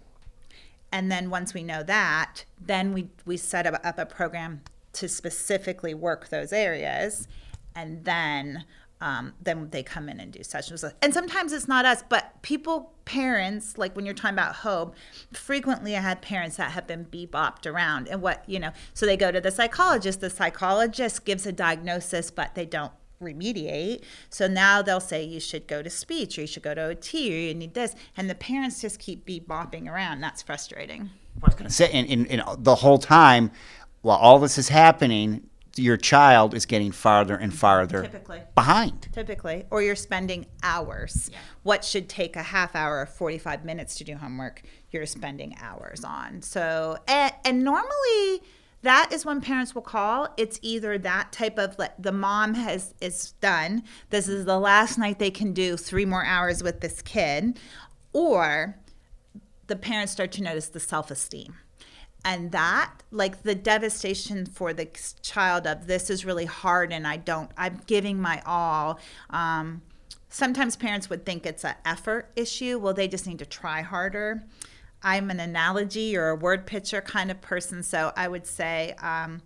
And 0.93 1.11
then 1.11 1.31
once 1.31 1.55
we 1.55 1.62
know 1.62 1.82
that 1.82 2.44
then 2.61 2.93
we 2.93 3.08
we 3.25 3.38
set 3.38 3.67
up, 3.67 3.81
a 3.82 4.05
program 4.05 4.61
to 4.93 5.08
specifically 5.08 5.94
work 5.94 6.29
those 6.29 6.52
areas. 6.52 7.26
And 7.75 8.05
then 8.05 8.64
um, 9.00 9.32
then 9.41 9.70
they 9.70 9.82
come 9.82 10.11
in 10.11 10.20
and 10.20 10.31
do 10.31 10.43
sessions. 10.43 10.85
And 11.00 11.14
sometimes 11.14 11.55
it's 11.55 11.67
not 11.67 11.87
us 11.87 12.05
but 12.06 12.43
people 12.43 12.93
parents 13.06 13.79
like 13.79 13.97
when 13.97 14.05
you're 14.05 14.14
talking 14.14 14.35
about 14.35 14.55
hope 14.56 14.94
frequently 15.32 15.97
i 15.97 16.00
had 16.00 16.23
parents 16.23 16.56
that 16.58 16.70
have 16.70 16.87
been 16.87 17.05
bebopped 17.06 17.67
around 17.67 18.06
and 18.06 18.23
what 18.23 18.49
you 18.49 18.56
know 18.56 18.70
so 18.94 19.05
they 19.05 19.17
go 19.17 19.32
to 19.32 19.41
the 19.41 19.50
psychologist. 19.50 20.20
The 20.20 20.31
psychologist 20.31 21.25
gives 21.25 21.47
a 21.47 21.52
diagnosis 21.52 22.31
but 22.31 22.55
they 22.55 22.67
don't 22.67 22.93
remediate. 23.21 24.03
So 24.31 24.49
now 24.49 24.83
they'll 24.83 25.01
say 25.01 25.23
you 25.23 25.41
should 25.41 25.67
go 25.67 25.83
to 25.83 25.91
speech 25.91 26.39
or 26.39 26.43
you 26.43 26.47
should 26.47 26.63
go 26.63 26.75
to 26.75 26.83
OT 26.83 27.33
or 27.33 27.39
you 27.39 27.55
need 27.55 27.75
this. 27.75 27.95
And 28.17 28.29
the 28.29 28.35
parents 28.35 28.81
just 28.81 28.99
keep 28.99 29.25
be 29.25 29.41
bopping 29.41 29.89
around. 29.89 30.21
That's 30.21 30.43
frustrating. 30.43 31.11
I 31.43 31.47
was 31.47 31.55
going 31.55 31.69
to 31.69 31.73
say, 31.73 31.91
and, 31.93 32.09
and, 32.09 32.27
and 32.29 32.65
the 32.65 32.77
whole 32.77 32.99
time 32.99 33.50
while 34.03 34.19
all 34.19 34.39
this 34.39 34.57
is 34.57 34.69
happening, 34.69 35.47
your 35.77 35.97
child 35.97 36.55
is 36.55 36.67
getting 36.67 36.91
farther 36.91 37.37
and 37.37 37.55
farther 37.55 38.03
typically 38.03 38.43
behind 38.57 39.09
typically 39.12 39.65
or 39.71 39.81
you're 39.81 39.95
spending 39.95 40.45
hours 40.65 41.31
yeah. 41.33 41.39
what 41.62 41.85
should 41.85 42.09
take 42.09 42.35
a 42.35 42.43
half 42.43 42.75
hour 42.75 43.00
or 43.00 43.07
45 43.07 43.65
minutes 43.65 43.95
to 43.95 44.05
do 44.05 44.17
homework 44.17 44.62
you're 44.91 45.07
spending 45.07 45.55
hours 45.61 46.03
on 46.03 46.43
so 46.43 46.99
and, 47.07 47.33
and 47.45 47.62
normally 47.62 48.43
that 48.83 49.13
is 49.13 49.27
when 49.27 49.41
parents 49.41 49.75
will 49.75 49.83
call. 49.83 50.29
It's 50.37 50.59
either 50.63 50.97
that 50.99 51.33
type 51.33 51.59
of 51.59 51.79
like 51.79 51.95
the 51.99 52.13
mom 52.13 52.55
has 52.55 52.95
is 53.01 53.33
done. 53.41 53.83
This 54.09 54.27
is 54.27 54.47
the 54.47 54.59
last 54.59 54.99
night 54.99 55.19
they 55.19 55.31
can 55.31 55.53
do 55.53 55.77
three 55.77 56.07
more 56.07 56.25
hours 56.25 56.63
with 56.63 56.81
this 56.81 57.03
kid. 57.03 57.59
Or 58.13 58.77
the 59.67 59.77
parents 59.77 60.13
start 60.13 60.33
to 60.33 60.43
notice 60.43 60.69
the 60.69 60.81
self-esteem. 60.81 61.57
And 62.25 62.53
that 62.53 63.03
like 63.11 63.43
the 63.43 63.55
devastation 63.55 64.47
for 64.47 64.73
the 64.73 64.89
child 65.23 65.67
of 65.67 65.87
this 65.87 66.11
is 66.11 66.25
really 66.25 66.45
hard 66.45 66.93
and 66.93 67.07
i 67.07 67.17
don't 67.17 67.51
i'm 67.57 67.81
giving 67.87 68.21
my 68.21 68.43
all. 68.47 68.99
Um, 69.29 69.83
sometimes 70.29 70.77
parents 70.77 71.11
would 71.11 71.27
think 71.27 71.45
it's 71.45 71.65
an 71.65 71.75
effort 71.85 72.31
issue. 72.35 72.79
Well 72.79 72.95
they 72.95 73.09
just 73.09 73.27
need 73.27 73.39
to 73.41 73.47
try 73.47 73.83
harder 73.83 74.45
I'm 75.02 75.30
an 75.30 75.40
analogy 75.40 76.16
or 76.16 76.28
a 76.28 76.37
word 76.37 76.66
picture 76.66 77.00
kind 77.00 77.30
of 77.30 77.40
person. 77.40 77.83
So 77.83 78.12
I 78.16 78.28
would 78.28 78.47
say, 78.47 78.95
um, 79.02 79.42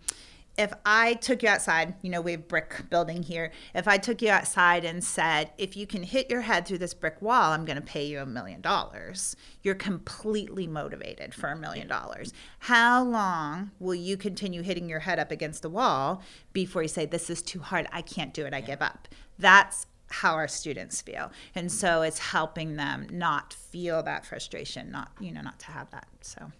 if 0.57 0.73
I 0.87 1.15
took 1.15 1.43
you 1.43 1.49
outside, 1.49 1.95
you 2.03 2.11
know, 2.11 2.21
we 2.21 2.33
have 2.33 2.47
brick 2.47 2.89
building 2.89 3.25
here. 3.25 3.51
If 3.75 3.89
I 3.89 3.99
took 3.99 4.23
you 4.23 4.31
outside 4.31 4.85
and 4.85 5.03
said, 5.03 5.51
if 5.59 5.77
you 5.77 5.87
can 5.87 6.05
hit 6.05 6.31
your 6.31 6.43
head 6.43 6.67
through 6.67 6.79
this 6.79 6.95
brick 6.95 7.21
wall, 7.21 7.53
I'm 7.53 7.65
going 7.65 7.77
to 7.77 7.83
pay 7.83 8.07
you 8.07 8.21
a 8.21 8.27
million 8.27 8.61
dollars, 8.61 9.35
you're 9.63 9.75
completely 9.75 10.67
motivated 10.69 11.35
for 11.35 11.49
a 11.49 11.57
million 11.57 11.89
dollars. 11.89 12.33
How 12.61 13.03
long 13.03 13.73
will 13.81 13.97
you 13.97 14.17
continue 14.17 14.63
hitting 14.63 14.89
your 14.89 15.01
head 15.01 15.19
up 15.19 15.33
against 15.33 15.63
the 15.63 15.71
wall 15.71 16.23
before 16.53 16.83
you 16.83 16.89
say, 16.89 17.05
this 17.05 17.31
is 17.31 17.43
too 17.43 17.59
hard, 17.59 17.89
I 17.91 18.03
can't 18.03 18.33
do 18.33 18.47
it, 18.47 18.55
I 18.55 18.61
give 18.61 18.81
up? 18.81 19.09
That's 19.37 19.87
how 20.21 20.35
our 20.35 20.49
students 20.49 21.03
feel. 21.03 21.33
And 21.55 21.71
so 21.71 22.03
it's 22.03 22.19
helping 22.19 22.77
them 22.77 23.07
not 23.11 23.53
feel 23.53 24.03
that 24.05 24.25
frustration, 24.25 24.91
not, 24.91 25.11
you 25.21 25.33
know, 25.33 25.43
not 25.43 25.59
to 25.61 25.67
have 25.67 25.91
that. 25.91 26.07
So 26.21 26.53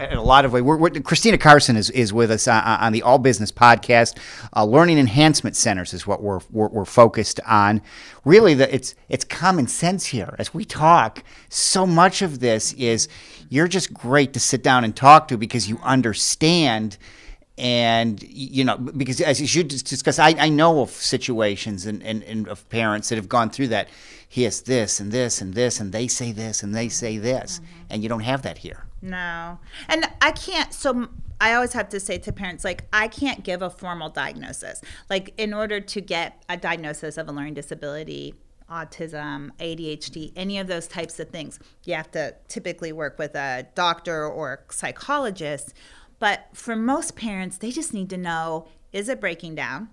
in 0.00 0.18
a 0.18 0.22
lot 0.22 0.44
of 0.44 0.52
ways. 0.52 0.62
We're, 0.62 0.76
we're, 0.76 0.90
Christina 0.90 1.38
Carson 1.38 1.76
is, 1.76 1.90
is 1.90 2.12
with 2.12 2.30
us 2.30 2.48
on, 2.48 2.62
on 2.62 2.92
the 2.92 3.02
All 3.02 3.18
Business 3.18 3.52
podcast. 3.52 4.18
Uh, 4.54 4.64
learning 4.64 4.98
enhancement 4.98 5.54
centers 5.54 5.94
is 5.94 6.06
what 6.06 6.22
we're, 6.22 6.40
we're, 6.50 6.68
we're 6.68 6.84
focused 6.84 7.38
on. 7.46 7.80
Really, 8.24 8.54
the, 8.54 8.72
it's 8.74 8.94
it's 9.08 9.24
common 9.24 9.68
sense 9.68 10.06
here. 10.06 10.34
As 10.38 10.52
we 10.52 10.64
talk, 10.64 11.22
so 11.48 11.86
much 11.86 12.22
of 12.22 12.40
this 12.40 12.72
is 12.72 13.08
you're 13.48 13.68
just 13.68 13.94
great 13.94 14.32
to 14.32 14.40
sit 14.40 14.62
down 14.62 14.82
and 14.82 14.94
talk 14.96 15.28
to 15.28 15.36
because 15.36 15.68
you 15.68 15.78
understand 15.82 16.98
and 17.58 18.22
you 18.22 18.64
know 18.64 18.76
because 18.76 19.20
as 19.20 19.54
you 19.54 19.64
discuss 19.64 20.18
I, 20.18 20.34
I 20.38 20.48
know 20.50 20.82
of 20.82 20.90
situations 20.90 21.86
and, 21.86 22.02
and, 22.02 22.22
and, 22.24 22.48
of 22.48 22.68
parents 22.68 23.08
that 23.08 23.16
have 23.16 23.28
gone 23.28 23.50
through 23.50 23.68
that. 23.68 23.88
He 24.28 24.42
has 24.42 24.62
this 24.62 25.00
and 25.00 25.12
this 25.12 25.40
and 25.40 25.54
this 25.54 25.80
and 25.80 25.92
they 25.92 26.08
say 26.08 26.32
this 26.32 26.62
and 26.62 26.74
they 26.74 26.88
say 26.88 27.16
this. 27.16 27.58
Mm-hmm. 27.58 27.82
and 27.90 28.02
you 28.02 28.08
don't 28.08 28.20
have 28.20 28.42
that 28.42 28.58
here. 28.58 28.84
No. 29.00 29.58
And 29.88 30.06
i 30.20 30.32
can't 30.32 30.72
so 30.74 31.08
i 31.40 31.54
always 31.54 31.72
have 31.72 31.88
to 31.90 32.00
say 32.00 32.18
to 32.18 32.32
parents 32.32 32.64
like 32.64 32.84
i 32.92 33.08
can't 33.08 33.44
give 33.44 33.62
a 33.62 33.70
formal 33.70 34.10
diagnosis. 34.10 34.82
Like 35.08 35.32
in 35.38 35.54
order 35.54 35.80
to 35.80 36.00
get 36.00 36.42
a 36.48 36.56
diagnosis 36.56 37.16
of 37.16 37.28
a 37.28 37.32
learning 37.32 37.54
disability 37.54 38.34
autism, 38.70 39.50
ADHD, 39.58 40.32
any 40.34 40.58
of 40.58 40.66
those 40.66 40.88
types 40.88 41.20
of 41.20 41.30
things. 41.30 41.60
You 41.84 41.94
have 41.94 42.10
to 42.12 42.34
typically 42.48 42.92
work 42.92 43.18
with 43.18 43.34
a 43.36 43.66
doctor 43.74 44.26
or 44.26 44.64
a 44.68 44.72
psychologist 44.72 45.72
but 46.18 46.48
for 46.52 46.76
most 46.76 47.16
parents, 47.16 47.58
they 47.58 47.70
just 47.70 47.92
need 47.92 48.10
to 48.10 48.16
know 48.16 48.68
is 48.92 49.08
it 49.08 49.20
breaking 49.20 49.54
down? 49.54 49.90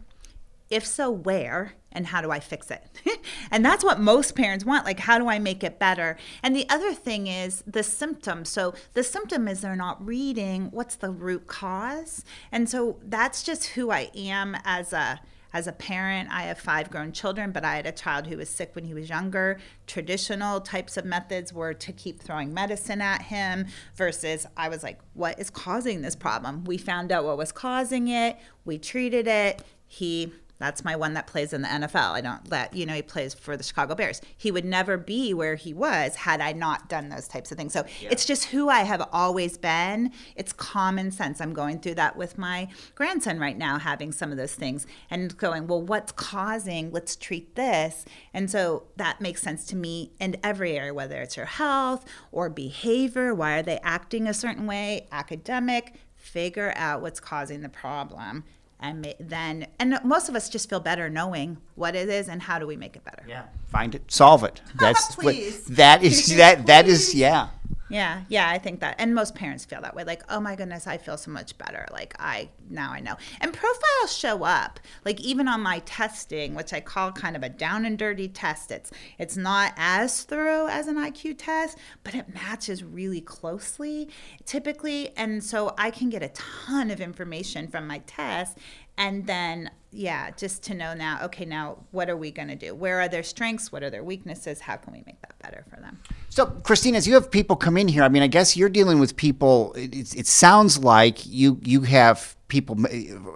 If 0.69 0.85
so, 0.85 1.11
where? 1.11 1.73
And 1.91 2.07
how 2.07 2.21
do 2.21 2.31
I 2.31 2.39
fix 2.39 2.71
it? 2.71 2.83
and 3.51 3.63
that's 3.63 3.83
what 3.83 3.99
most 3.99 4.33
parents 4.33 4.65
want. 4.65 4.85
Like, 4.85 4.99
how 4.99 5.19
do 5.19 5.27
I 5.27 5.37
make 5.37 5.63
it 5.63 5.77
better? 5.77 6.17
And 6.41 6.55
the 6.55 6.67
other 6.69 6.93
thing 6.93 7.27
is 7.27 7.63
the 7.67 7.83
symptom. 7.83 8.45
So, 8.45 8.73
the 8.93 9.03
symptom 9.03 9.47
is 9.47 9.61
they're 9.61 9.75
not 9.75 10.03
reading. 10.03 10.71
What's 10.71 10.95
the 10.95 11.11
root 11.11 11.47
cause? 11.47 12.23
And 12.51 12.67
so, 12.67 12.97
that's 13.03 13.43
just 13.43 13.65
who 13.65 13.91
I 13.91 14.09
am 14.15 14.57
as 14.63 14.93
a 14.93 15.19
as 15.53 15.67
a 15.67 15.71
parent, 15.71 16.29
I 16.31 16.43
have 16.43 16.59
five 16.59 16.89
grown 16.89 17.11
children, 17.11 17.51
but 17.51 17.63
I 17.63 17.75
had 17.75 17.85
a 17.85 17.91
child 17.91 18.27
who 18.27 18.37
was 18.37 18.49
sick 18.49 18.71
when 18.73 18.85
he 18.85 18.93
was 18.93 19.07
younger. 19.07 19.59
Traditional 19.87 20.59
types 20.59 20.97
of 20.97 21.05
methods 21.05 21.53
were 21.53 21.73
to 21.75 21.91
keep 21.91 22.21
throwing 22.21 22.53
medicine 22.53 23.01
at 23.01 23.21
him, 23.21 23.67
versus 23.95 24.47
I 24.57 24.69
was 24.69 24.81
like, 24.83 24.99
what 25.13 25.39
is 25.39 25.49
causing 25.49 26.01
this 26.01 26.15
problem? 26.15 26.63
We 26.63 26.77
found 26.77 27.11
out 27.11 27.23
what 27.23 27.37
was 27.37 27.51
causing 27.51 28.07
it, 28.07 28.37
we 28.65 28.77
treated 28.79 29.27
it. 29.27 29.61
He 29.87 30.33
that's 30.59 30.85
my 30.85 30.95
one 30.95 31.13
that 31.13 31.27
plays 31.27 31.51
in 31.51 31.61
the 31.61 31.67
NFL. 31.67 32.11
I 32.11 32.21
don't 32.21 32.49
let, 32.49 32.73
you 32.73 32.85
know, 32.85 32.93
he 32.93 33.01
plays 33.01 33.33
for 33.33 33.57
the 33.57 33.63
Chicago 33.63 33.95
Bears. 33.95 34.21
He 34.37 34.51
would 34.51 34.65
never 34.65 34.97
be 34.97 35.33
where 35.33 35.55
he 35.55 35.73
was 35.73 36.15
had 36.15 36.41
I 36.41 36.53
not 36.53 36.87
done 36.87 37.09
those 37.09 37.27
types 37.27 37.51
of 37.51 37.57
things. 37.57 37.73
So 37.73 37.85
yeah. 37.99 38.09
it's 38.11 38.25
just 38.25 38.45
who 38.45 38.69
I 38.69 38.81
have 38.81 39.07
always 39.11 39.57
been. 39.57 40.11
It's 40.35 40.53
common 40.53 41.11
sense. 41.11 41.41
I'm 41.41 41.53
going 41.53 41.79
through 41.79 41.95
that 41.95 42.15
with 42.15 42.37
my 42.37 42.67
grandson 42.95 43.39
right 43.39 43.57
now, 43.57 43.79
having 43.79 44.11
some 44.11 44.31
of 44.31 44.37
those 44.37 44.55
things 44.55 44.85
and 45.09 45.35
going, 45.37 45.67
well, 45.67 45.81
what's 45.81 46.11
causing? 46.11 46.91
Let's 46.91 47.15
treat 47.15 47.55
this. 47.55 48.05
And 48.33 48.49
so 48.49 48.83
that 48.95 49.21
makes 49.21 49.41
sense 49.41 49.65
to 49.65 49.75
me 49.75 50.13
in 50.19 50.37
every 50.43 50.77
area, 50.77 50.93
whether 50.93 51.21
it's 51.21 51.35
your 51.35 51.45
health 51.45 52.05
or 52.31 52.49
behavior. 52.49 53.33
Why 53.33 53.59
are 53.59 53.63
they 53.63 53.79
acting 53.83 54.27
a 54.27 54.33
certain 54.33 54.65
way? 54.65 55.07
Academic. 55.11 55.95
Figure 56.15 56.71
out 56.77 57.01
what's 57.01 57.19
causing 57.19 57.61
the 57.61 57.69
problem 57.69 58.45
and 58.83 59.15
then 59.19 59.65
and 59.79 59.97
most 60.03 60.27
of 60.29 60.35
us 60.35 60.49
just 60.49 60.69
feel 60.69 60.81
better 60.81 61.09
knowing 61.09 61.57
what 61.75 61.95
it 61.95 62.09
is 62.09 62.27
and 62.27 62.41
how 62.41 62.59
do 62.59 62.67
we 62.67 62.75
make 62.75 62.95
it 62.95 63.03
better. 63.03 63.23
Yeah. 63.27 63.43
Find 63.67 63.95
it. 63.95 64.11
Solve 64.11 64.43
it. 64.43 64.61
That's 64.75 65.15
what 65.15 65.35
that 65.69 66.03
is 66.03 66.27
that 66.35 66.67
that 66.67 66.87
is 66.87 67.15
yeah 67.15 67.47
yeah, 67.93 68.23
yeah, 68.27 68.49
I 68.49 68.57
think 68.57 68.79
that. 68.79 68.95
And 68.97 69.13
most 69.13 69.35
parents 69.35 69.65
feel 69.65 69.79
that 69.81 69.95
way. 69.95 70.03
Like, 70.03 70.23
oh 70.27 70.39
my 70.39 70.55
goodness, 70.55 70.87
I 70.87 70.97
feel 70.97 71.15
so 71.15 71.29
much 71.29 71.55
better. 71.59 71.85
Like, 71.91 72.15
I, 72.17 72.49
now 72.67 72.91
I 72.91 72.99
know. 72.99 73.15
And 73.39 73.53
profiles 73.53 74.17
show 74.17 74.43
up. 74.43 74.79
Like, 75.05 75.21
even 75.21 75.47
on 75.47 75.61
my 75.61 75.77
testing, 75.85 76.55
which 76.55 76.73
I 76.73 76.79
call 76.79 77.11
kind 77.11 77.35
of 77.35 77.43
a 77.43 77.49
down 77.49 77.85
and 77.85 77.95
dirty 77.95 78.27
test, 78.27 78.71
it's, 78.71 78.89
it's 79.19 79.37
not 79.37 79.73
as 79.77 80.23
thorough 80.23 80.65
as 80.65 80.87
an 80.87 80.95
IQ 80.95 81.35
test, 81.37 81.77
but 82.03 82.15
it 82.15 82.33
matches 82.33 82.83
really 82.83 83.21
closely 83.21 84.09
typically. 84.43 85.15
And 85.15 85.43
so 85.43 85.75
I 85.77 85.91
can 85.91 86.09
get 86.09 86.23
a 86.23 86.29
ton 86.29 86.89
of 86.89 86.99
information 86.99 87.67
from 87.67 87.85
my 87.85 87.99
test 87.99 88.57
and 88.97 89.25
then 89.27 89.71
yeah 89.91 90.31
just 90.31 90.63
to 90.63 90.73
know 90.73 90.93
now 90.93 91.19
okay 91.23 91.45
now 91.45 91.77
what 91.91 92.09
are 92.09 92.17
we 92.17 92.31
going 92.31 92.47
to 92.47 92.55
do? 92.55 92.73
Where 92.73 92.99
are 93.01 93.07
their 93.07 93.23
strengths? 93.23 93.71
What 93.71 93.83
are 93.83 93.89
their 93.89 94.03
weaknesses? 94.03 94.61
How 94.61 94.75
can 94.77 94.93
we 94.93 95.03
make 95.05 95.21
that 95.21 95.37
better 95.39 95.65
for 95.69 95.79
them? 95.79 95.99
So 96.29 96.45
christine 96.45 96.95
as 96.95 97.07
you 97.07 97.13
have 97.13 97.29
people 97.29 97.55
come 97.55 97.77
in 97.77 97.87
here 97.87 98.03
i 98.03 98.09
mean 98.09 98.23
i 98.23 98.27
guess 98.27 98.57
you're 98.57 98.69
dealing 98.69 98.99
with 98.99 99.15
people 99.15 99.73
it, 99.73 100.15
it 100.15 100.27
sounds 100.27 100.79
like 100.79 101.25
you 101.25 101.59
you 101.63 101.81
have 101.81 102.35
people 102.47 102.77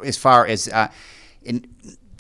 as 0.04 0.18
far 0.18 0.46
as 0.46 0.68
uh, 0.70 0.88
in 1.44 1.66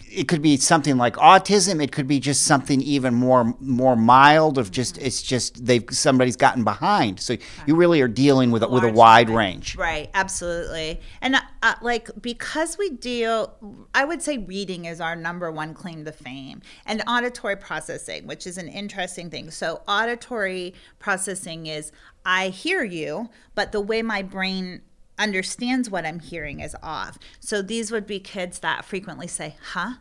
it 0.10 0.28
could 0.28 0.42
be 0.42 0.58
something 0.58 0.98
like 0.98 1.16
autism. 1.16 1.84
It 1.84 1.92
could 1.92 2.08
be 2.08 2.20
just 2.20 2.46
something 2.46 2.82
even 2.82 3.14
more 3.14 3.56
more 3.60 3.96
mild 3.96 4.58
of 4.58 4.72
just 4.72 4.98
it's 4.98 5.22
just 5.22 5.66
they've 5.66 5.84
somebody's 5.92 6.36
gotten 6.36 6.64
behind. 6.64 7.20
So 7.20 7.38
you 7.66 7.76
really 7.76 8.02
are 8.02 8.08
dealing 8.08 8.52
with 8.52 8.64
a, 8.64 8.68
with 8.68 8.84
a 8.84 8.92
wide 8.92 9.30
range. 9.30 9.76
Right, 9.76 10.10
absolutely. 10.14 11.02
And 11.22 11.36
uh, 11.62 11.76
like 11.82 12.10
because 12.22 12.78
we 12.78 12.90
deal, 12.90 13.86
I 13.94 14.06
would 14.06 14.22
say 14.22 14.38
reading 14.38 14.86
is 14.86 15.02
our 15.02 15.16
number 15.16 15.52
one 15.52 15.74
claim 15.74 16.06
to 16.06 16.12
fame, 16.12 16.62
and 16.86 17.04
auditory 17.08 17.58
processing, 17.58 18.28
which 18.28 18.48
is 18.48 18.58
an 18.58 18.68
interesting 18.68 19.30
thing. 19.30 19.52
So 19.52 19.82
auditory 19.88 20.74
processing 21.00 21.68
is 21.68 21.92
I 22.26 22.50
hear 22.50 22.84
you, 22.84 23.30
but 23.56 23.72
the 23.72 23.82
way 23.82 24.02
my 24.02 24.22
brain 24.22 24.82
understands 25.18 25.90
what 25.90 26.06
I'm 26.06 26.20
hearing 26.20 26.60
is 26.60 26.76
off. 26.82 27.18
So 27.40 27.62
these 27.62 27.92
would 27.92 28.08
be 28.08 28.20
kids 28.20 28.60
that 28.60 28.86
frequently 28.86 29.28
say, 29.28 29.56
huh? 29.74 29.94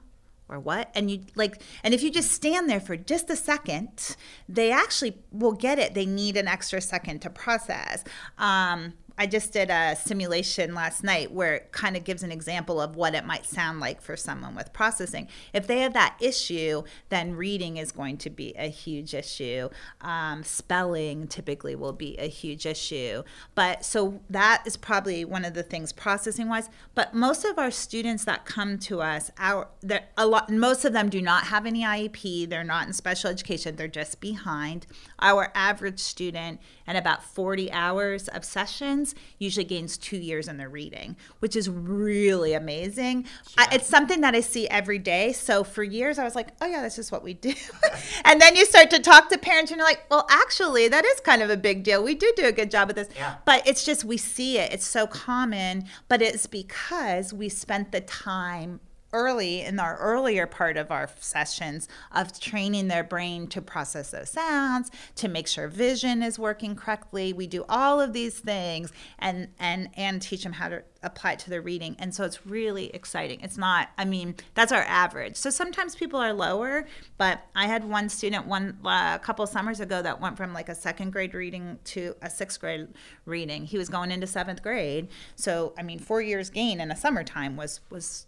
or 0.49 0.61
what 0.61 0.90
and 0.94 1.11
you 1.11 1.20
like 1.35 1.61
and 1.82 1.92
if 1.92 2.02
you 2.02 2.11
just 2.11 2.30
stand 2.30 2.70
there 2.70 2.80
for 2.80 2.96
just 2.96 3.28
a 3.30 3.37
second 3.37 4.16
they 4.49 4.70
actually 4.70 5.16
will 5.32 5.52
get 5.52 5.78
it 5.78 5.94
they 5.94 6.06
need 6.06 6.37
an 6.37 6.46
extra 6.46 6.80
second 6.80 7.20
to 7.20 7.28
process 7.28 8.04
um, 8.38 8.94
I 9.18 9.26
just 9.26 9.52
did 9.52 9.70
a 9.70 9.96
simulation 9.96 10.75
last 10.75 11.02
night 11.02 11.32
where 11.32 11.54
it 11.54 11.73
kind 11.73 11.96
of 11.96 12.04
gives 12.04 12.23
an 12.23 12.30
example 12.30 12.80
of 12.80 12.96
what 12.96 13.14
it 13.14 13.25
might 13.25 13.46
sound 13.46 13.80
like 13.80 14.02
for 14.02 14.16
someone 14.16 14.54
with 14.54 14.73
processing. 14.73 15.28
If 15.52 15.66
they 15.66 15.80
have 15.80 15.94
that 15.94 16.16
issue, 16.20 16.82
then 17.08 17.35
reading 17.35 17.78
is 17.78 17.92
going 17.92 18.18
to 18.18 18.30
be 18.30 18.54
a 18.58 18.68
huge 18.68 19.14
issue. 19.14 19.70
Um, 20.02 20.44
spelling 20.44 21.28
typically 21.28 21.75
will 21.75 21.94
be 21.94 22.16
a 22.18 22.28
huge 22.28 22.66
issue. 22.66 23.23
But 23.54 23.85
so 23.85 24.20
that 24.28 24.62
is 24.66 24.76
probably 24.76 25.25
one 25.25 25.44
of 25.44 25.54
the 25.54 25.62
things 25.62 25.92
processing 25.92 26.49
wise. 26.49 26.68
But 26.94 27.14
most 27.14 27.44
of 27.44 27.58
our 27.58 27.70
students 27.70 28.25
that 28.25 28.44
come 28.44 28.78
to 28.80 29.00
us, 29.00 29.30
our 29.38 29.68
a 30.16 30.26
lot, 30.26 30.50
most 30.50 30.85
of 30.85 30.92
them 30.92 31.08
do 31.08 31.23
not 31.23 31.44
have 31.44 31.64
any 31.64 31.82
IEP. 31.82 32.49
They're 32.49 32.64
not 32.64 32.87
in 32.87 32.92
special 32.92 33.30
education. 33.30 33.76
They're 33.76 33.88
just 33.88 34.20
behind. 34.20 34.87
Our 35.20 35.50
average 35.54 36.00
student 36.00 36.61
and 36.86 36.96
about 36.96 37.22
40 37.22 37.70
hours 37.72 38.28
of 38.28 38.44
sessions 38.44 39.14
usually 39.38 39.64
gains 39.64 39.96
two 39.96 40.16
years 40.16 40.48
in 40.48 40.56
their 40.56 40.68
reading, 40.68 41.16
which 41.40 41.56
is 41.56 41.68
really 41.68 42.54
amazing. 42.54 43.26
I, 43.58 43.68
it's 43.72 43.86
something 43.86 44.20
that 44.20 44.34
I 44.34 44.40
see 44.40 44.68
every 44.68 44.98
day. 44.98 45.32
So 45.32 45.64
for 45.64 45.82
years, 45.82 46.18
I 46.18 46.24
was 46.24 46.34
like, 46.34 46.48
oh, 46.60 46.66
yeah, 46.66 46.82
that's 46.82 46.96
just 46.96 47.12
what 47.12 47.22
we 47.22 47.34
do. 47.34 47.52
and 48.24 48.40
then 48.40 48.56
you 48.56 48.64
start 48.64 48.90
to 48.90 49.00
talk 49.00 49.28
to 49.30 49.38
parents 49.38 49.70
and 49.70 49.78
you're 49.78 49.86
like, 49.86 50.08
well, 50.10 50.26
actually, 50.30 50.88
that 50.88 51.04
is 51.04 51.20
kind 51.20 51.42
of 51.42 51.50
a 51.50 51.56
big 51.56 51.82
deal. 51.82 52.02
We 52.02 52.14
do 52.14 52.32
do 52.36 52.46
a 52.46 52.52
good 52.52 52.70
job 52.70 52.88
with 52.88 52.96
this. 52.96 53.08
Yeah. 53.14 53.36
But 53.44 53.66
it's 53.66 53.84
just 53.84 54.04
we 54.04 54.16
see 54.16 54.58
it. 54.58 54.72
It's 54.72 54.86
so 54.86 55.06
common, 55.06 55.84
but 56.08 56.22
it's 56.22 56.46
because 56.46 57.32
we 57.32 57.48
spent 57.48 57.92
the 57.92 58.00
time 58.00 58.80
early 59.12 59.62
in 59.62 59.78
our 59.78 59.96
earlier 59.98 60.46
part 60.46 60.76
of 60.76 60.90
our 60.90 61.08
sessions 61.20 61.88
of 62.12 62.38
training 62.38 62.88
their 62.88 63.04
brain 63.04 63.46
to 63.46 63.62
process 63.62 64.10
those 64.10 64.30
sounds 64.30 64.90
to 65.14 65.28
make 65.28 65.46
sure 65.46 65.68
vision 65.68 66.22
is 66.22 66.38
working 66.38 66.75
correctly. 66.75 67.32
We 67.32 67.46
do 67.46 67.64
all 67.68 68.00
of 68.00 68.12
these 68.12 68.38
things 68.38 68.92
and 69.18 69.48
and 69.58 69.88
and 69.94 70.20
teach 70.20 70.42
them 70.42 70.52
how 70.52 70.68
to 70.68 70.82
apply 71.02 71.32
it 71.32 71.38
to 71.40 71.50
their 71.50 71.62
reading. 71.62 71.94
And 71.98 72.14
so 72.14 72.25
it's 72.25 72.46
really 72.46 72.86
exciting. 72.94 73.40
It's 73.40 73.56
not 73.56 73.90
i 73.96 74.04
mean 74.04 74.34
that's 74.54 74.72
our 74.72 74.82
average. 74.82 75.36
So 75.36 75.50
sometimes 75.50 75.94
people 75.94 76.20
are 76.20 76.32
lower 76.32 76.86
but 77.18 77.42
i 77.54 77.66
had 77.66 77.84
one 77.84 78.08
student 78.08 78.46
one 78.46 78.78
uh, 78.84 79.12
a 79.14 79.18
couple 79.18 79.46
summers 79.46 79.80
ago 79.80 80.02
that 80.02 80.20
went 80.20 80.36
from 80.36 80.52
like 80.52 80.68
a 80.68 80.75
second 80.75 81.12
grade 81.12 81.34
reading 81.34 81.78
to 81.84 82.14
a 82.22 82.30
sixth 82.30 82.60
grade 82.60 82.88
reading. 83.25 83.64
He 83.66 83.78
was 83.78 83.88
going 83.88 84.10
into 84.10 84.26
seventh 84.26 84.62
grade. 84.62 85.08
So 85.36 85.75
i 85.78 85.82
mean 85.82 85.98
four 85.98 86.20
years 86.20 86.50
gain 86.50 86.80
in 86.80 86.90
a 86.90 86.96
summertime 86.96 87.56
was 87.56 87.80
was 87.90 88.26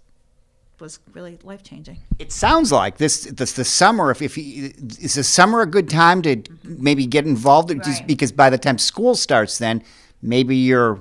was 0.80 1.00
really 1.12 1.38
life 1.42 1.62
changing. 1.62 1.98
It 2.18 2.32
sounds 2.32 2.72
like 2.72 2.98
this 2.98 3.24
this 3.24 3.52
the 3.52 3.64
summer. 3.64 4.10
If, 4.10 4.22
if 4.22 4.38
you, 4.38 4.72
is 5.00 5.14
the 5.14 5.24
summer 5.24 5.62
a 5.62 5.66
good 5.66 5.88
time 5.88 6.22
to 6.22 6.36
mm-hmm. 6.36 6.82
maybe 6.82 7.06
get 7.06 7.26
involved? 7.26 7.70
Right. 7.70 7.82
Just 7.82 8.06
because 8.06 8.32
by 8.32 8.50
the 8.50 8.58
time 8.58 8.78
school 8.78 9.14
starts, 9.14 9.58
then 9.58 9.82
maybe 10.22 10.56
you're 10.56 11.00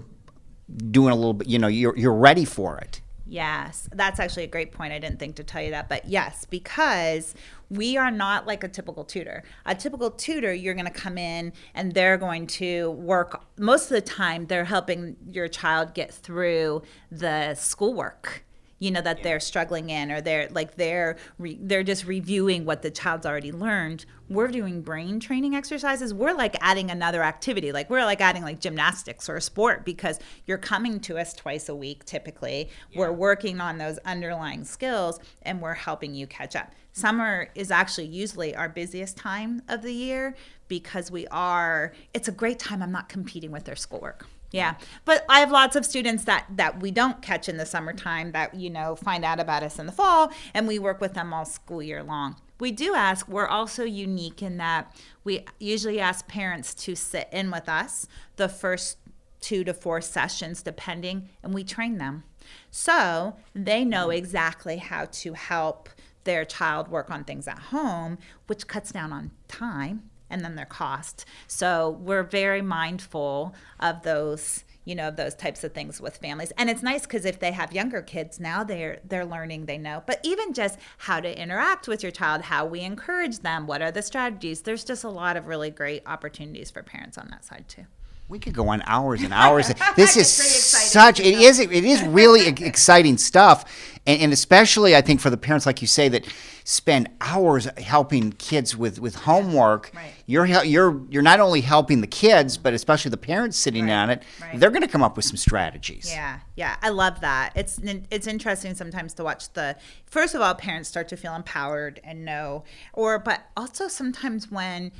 doing 0.91 1.11
a 1.11 1.15
little 1.15 1.33
bit. 1.33 1.47
You 1.47 1.59
know, 1.59 1.67
you're 1.67 1.97
you're 1.97 2.13
ready 2.13 2.45
for 2.45 2.77
it. 2.77 3.01
Yes, 3.29 3.89
that's 3.91 4.21
actually 4.21 4.43
a 4.43 4.47
great 4.47 4.71
point. 4.71 4.93
I 4.93 4.99
didn't 4.99 5.19
think 5.19 5.35
to 5.35 5.43
tell 5.43 5.61
you 5.61 5.71
that, 5.71 5.89
but 5.89 6.07
yes, 6.07 6.45
because 6.45 7.35
we 7.69 7.97
are 7.97 8.09
not 8.09 8.47
like 8.47 8.63
a 8.63 8.69
typical 8.69 9.03
tutor. 9.03 9.43
A 9.65 9.75
typical 9.75 10.11
tutor, 10.11 10.53
you're 10.53 10.73
going 10.73 10.85
to 10.85 10.91
come 10.91 11.17
in 11.17 11.51
and 11.73 11.93
they're 11.93 12.17
going 12.17 12.47
to 12.47 12.91
work 12.91 13.43
most 13.57 13.83
of 13.83 13.89
the 13.89 14.01
time, 14.01 14.45
they're 14.45 14.63
helping 14.63 15.17
your 15.29 15.49
child 15.49 15.93
get 15.93 16.13
through 16.13 16.83
the 17.11 17.53
schoolwork 17.55 18.45
you 18.79 18.91
know 18.91 19.01
that 19.01 19.23
they're 19.23 19.39
struggling 19.39 19.89
in 19.89 20.11
or 20.11 20.21
they're 20.21 20.47
like 20.51 20.75
they're 20.75 21.17
re- 21.37 21.57
they're 21.61 21.83
just 21.83 22.05
reviewing 22.05 22.65
what 22.65 22.81
the 22.81 22.91
child's 22.91 23.25
already 23.25 23.51
learned. 23.51 24.05
We're 24.29 24.49
doing 24.49 24.81
brain 24.81 25.19
training 25.19 25.55
exercises. 25.55 26.13
We're 26.13 26.33
like 26.33 26.55
adding 26.61 26.91
another 26.91 27.23
activity. 27.23 27.71
Like 27.71 27.89
we're 27.89 28.05
like 28.05 28.21
adding 28.21 28.43
like 28.43 28.59
gymnastics 28.59 29.29
or 29.29 29.37
a 29.37 29.41
sport 29.41 29.85
because 29.85 30.19
you're 30.45 30.57
coming 30.57 30.99
to 31.01 31.17
us 31.17 31.33
twice 31.33 31.69
a 31.69 31.75
week 31.75 32.05
typically. 32.05 32.69
Yeah. 32.91 32.99
we're 32.99 33.11
working 33.13 33.61
on 33.61 33.77
those 33.77 33.97
underlying 33.99 34.63
skills 34.63 35.19
and 35.41 35.61
we're 35.61 35.73
helping 35.73 36.13
you 36.13 36.27
catch 36.27 36.55
up. 36.55 36.73
Summer 36.91 37.49
is 37.55 37.71
actually 37.71 38.07
usually 38.07 38.55
our 38.55 38.69
busiest 38.69 39.17
time 39.17 39.61
of 39.69 39.81
the 39.81 39.93
year 39.93 40.35
because 40.67 41.09
we 41.09 41.25
are 41.27 41.93
it's 42.13 42.27
a 42.27 42.31
great 42.31 42.59
time. 42.59 42.83
I'm 42.83 42.91
not 42.91 43.09
competing 43.09 43.51
with 43.51 43.63
their 43.63 43.75
schoolwork 43.75 44.27
yeah, 44.51 44.75
but 45.03 45.25
I 45.27 45.41
have 45.41 45.51
lots 45.51 45.75
of 45.75 45.85
students 45.85 46.23
that 46.23 46.45
that 46.55 46.81
we 46.81 46.91
don't 46.91 47.21
catch 47.21 47.49
in 47.49 47.57
the 47.57 47.65
summertime 47.65 48.31
that 48.31 48.55
you 48.55 48.69
know 48.69 48.95
find 48.95 49.25
out 49.25 49.39
about 49.39 49.63
us 49.63 49.77
in 49.77 49.85
the 49.85 49.91
fall, 49.91 50.31
and 50.53 50.67
we 50.67 50.79
work 50.79 51.01
with 51.01 51.13
them 51.13 51.33
all 51.33 51.45
school 51.45 51.83
year 51.83 52.03
long. 52.03 52.37
We 52.59 52.71
do 52.71 52.95
ask. 52.95 53.27
We're 53.27 53.47
also 53.47 53.83
unique 53.83 54.41
in 54.41 54.57
that 54.57 54.95
we 55.23 55.45
usually 55.59 55.99
ask 55.99 56.27
parents 56.27 56.73
to 56.75 56.95
sit 56.95 57.27
in 57.31 57.51
with 57.51 57.67
us 57.67 58.07
the 58.37 58.47
first 58.47 58.97
two 59.41 59.63
to 59.65 59.73
four 59.73 60.01
sessions, 60.01 60.63
depending, 60.63 61.29
and 61.43 61.53
we 61.53 61.63
train 61.63 61.97
them, 61.97 62.23
so 62.71 63.35
they 63.53 63.83
know 63.83 64.09
exactly 64.11 64.77
how 64.77 65.05
to 65.05 65.33
help 65.33 65.89
their 66.23 66.45
child 66.45 66.87
work 66.87 67.11
on 67.11 67.23
things 67.23 67.47
at 67.47 67.59
home, 67.59 68.17
which 68.47 68.67
cuts 68.67 68.91
down 68.91 69.11
on 69.11 69.31
time 69.47 70.09
and 70.29 70.43
then 70.43 70.55
their 70.55 70.65
cost. 70.65 71.25
So 71.47 71.97
we're 72.01 72.23
very 72.23 72.61
mindful 72.61 73.55
of 73.79 74.03
those 74.03 74.63
you 74.87 74.95
know 74.95 75.11
those 75.11 75.35
types 75.35 75.65
of 75.65 75.73
things 75.73 75.99
with 75.99 76.15
families. 76.15 76.53
And 76.57 76.69
it's 76.69 76.81
nice 76.81 77.01
because 77.01 77.25
if 77.25 77.39
they 77.39 77.51
have 77.51 77.73
younger 77.73 78.01
kids 78.01 78.39
now 78.39 78.63
they're 78.63 78.99
they're 79.03 79.25
learning 79.25 79.65
they 79.65 79.77
know. 79.77 80.01
But 80.07 80.21
even 80.23 80.53
just 80.53 80.79
how 80.97 81.19
to 81.19 81.41
interact 81.41 81.89
with 81.89 82.01
your 82.01 82.11
child 82.11 82.43
how 82.43 82.65
we 82.65 82.81
encourage 82.81 83.39
them 83.39 83.67
what 83.67 83.81
are 83.81 83.91
the 83.91 84.01
strategies 84.01 84.61
there's 84.61 84.85
just 84.85 85.03
a 85.03 85.09
lot 85.09 85.35
of 85.35 85.47
really 85.47 85.69
great 85.69 86.03
opportunities 86.05 86.71
for 86.71 86.83
parents 86.83 87.17
on 87.17 87.27
that 87.31 87.43
side 87.43 87.65
too. 87.67 87.85
We 88.29 88.39
could 88.39 88.53
go 88.53 88.69
on 88.69 88.81
hours 88.85 89.21
and 89.23 89.33
hours. 89.43 89.73
this 89.97 90.15
is 90.15 90.31
such 90.31 91.19
it 91.19 91.37
is 91.37 91.59
it 91.59 91.71
is 91.71 92.01
really 92.03 92.47
exciting 92.47 93.17
stuff, 93.17 93.65
and, 94.07 94.21
and, 94.21 94.33
especially 94.33 94.95
I 94.95 95.01
think 95.01 95.19
for 95.19 95.29
the 95.29 95.37
parents, 95.37 95.65
like 95.65 95.81
you 95.81 95.87
say, 95.87 96.09
that 96.09 96.25
spend 96.63 97.09
hours 97.21 97.65
helping 97.77 98.31
kids 98.31 98.75
with 98.75 98.99
with 98.99 99.15
homework. 99.15 99.91
Right. 99.93 100.11
You're 100.25 100.45
you're 100.45 101.01
you're 101.09 101.21
not 101.21 101.39
only 101.39 101.61
helping 101.61 102.01
the 102.01 102.07
kids, 102.07 102.57
but 102.57 102.73
especially 102.73 103.11
the 103.11 103.17
parents 103.17 103.57
sitting 103.57 103.85
right. 103.85 103.93
on 103.93 104.09
it. 104.09 104.23
Right. 104.41 104.59
They're 104.59 104.71
going 104.71 104.81
to 104.81 104.87
come 104.87 105.03
up 105.03 105.15
with 105.15 105.25
some 105.25 105.37
strategies. 105.37 106.09
Yeah, 106.09 106.39
yeah, 106.55 106.77
I 106.81 106.89
love 106.89 107.21
that. 107.21 107.51
It's 107.55 107.79
it's 108.09 108.27
interesting 108.27 108.73
sometimes 108.73 109.13
to 109.15 109.23
watch 109.23 109.51
the 109.53 109.75
first 110.05 110.33
of 110.33 110.41
all 110.41 110.55
parents 110.55 110.89
start 110.89 111.07
to 111.09 111.17
feel 111.17 111.35
empowered 111.35 111.99
and 112.03 112.25
know, 112.25 112.63
or 112.93 113.19
but 113.19 113.43
also 113.55 113.87
sometimes 113.87 114.49
when 114.49 114.91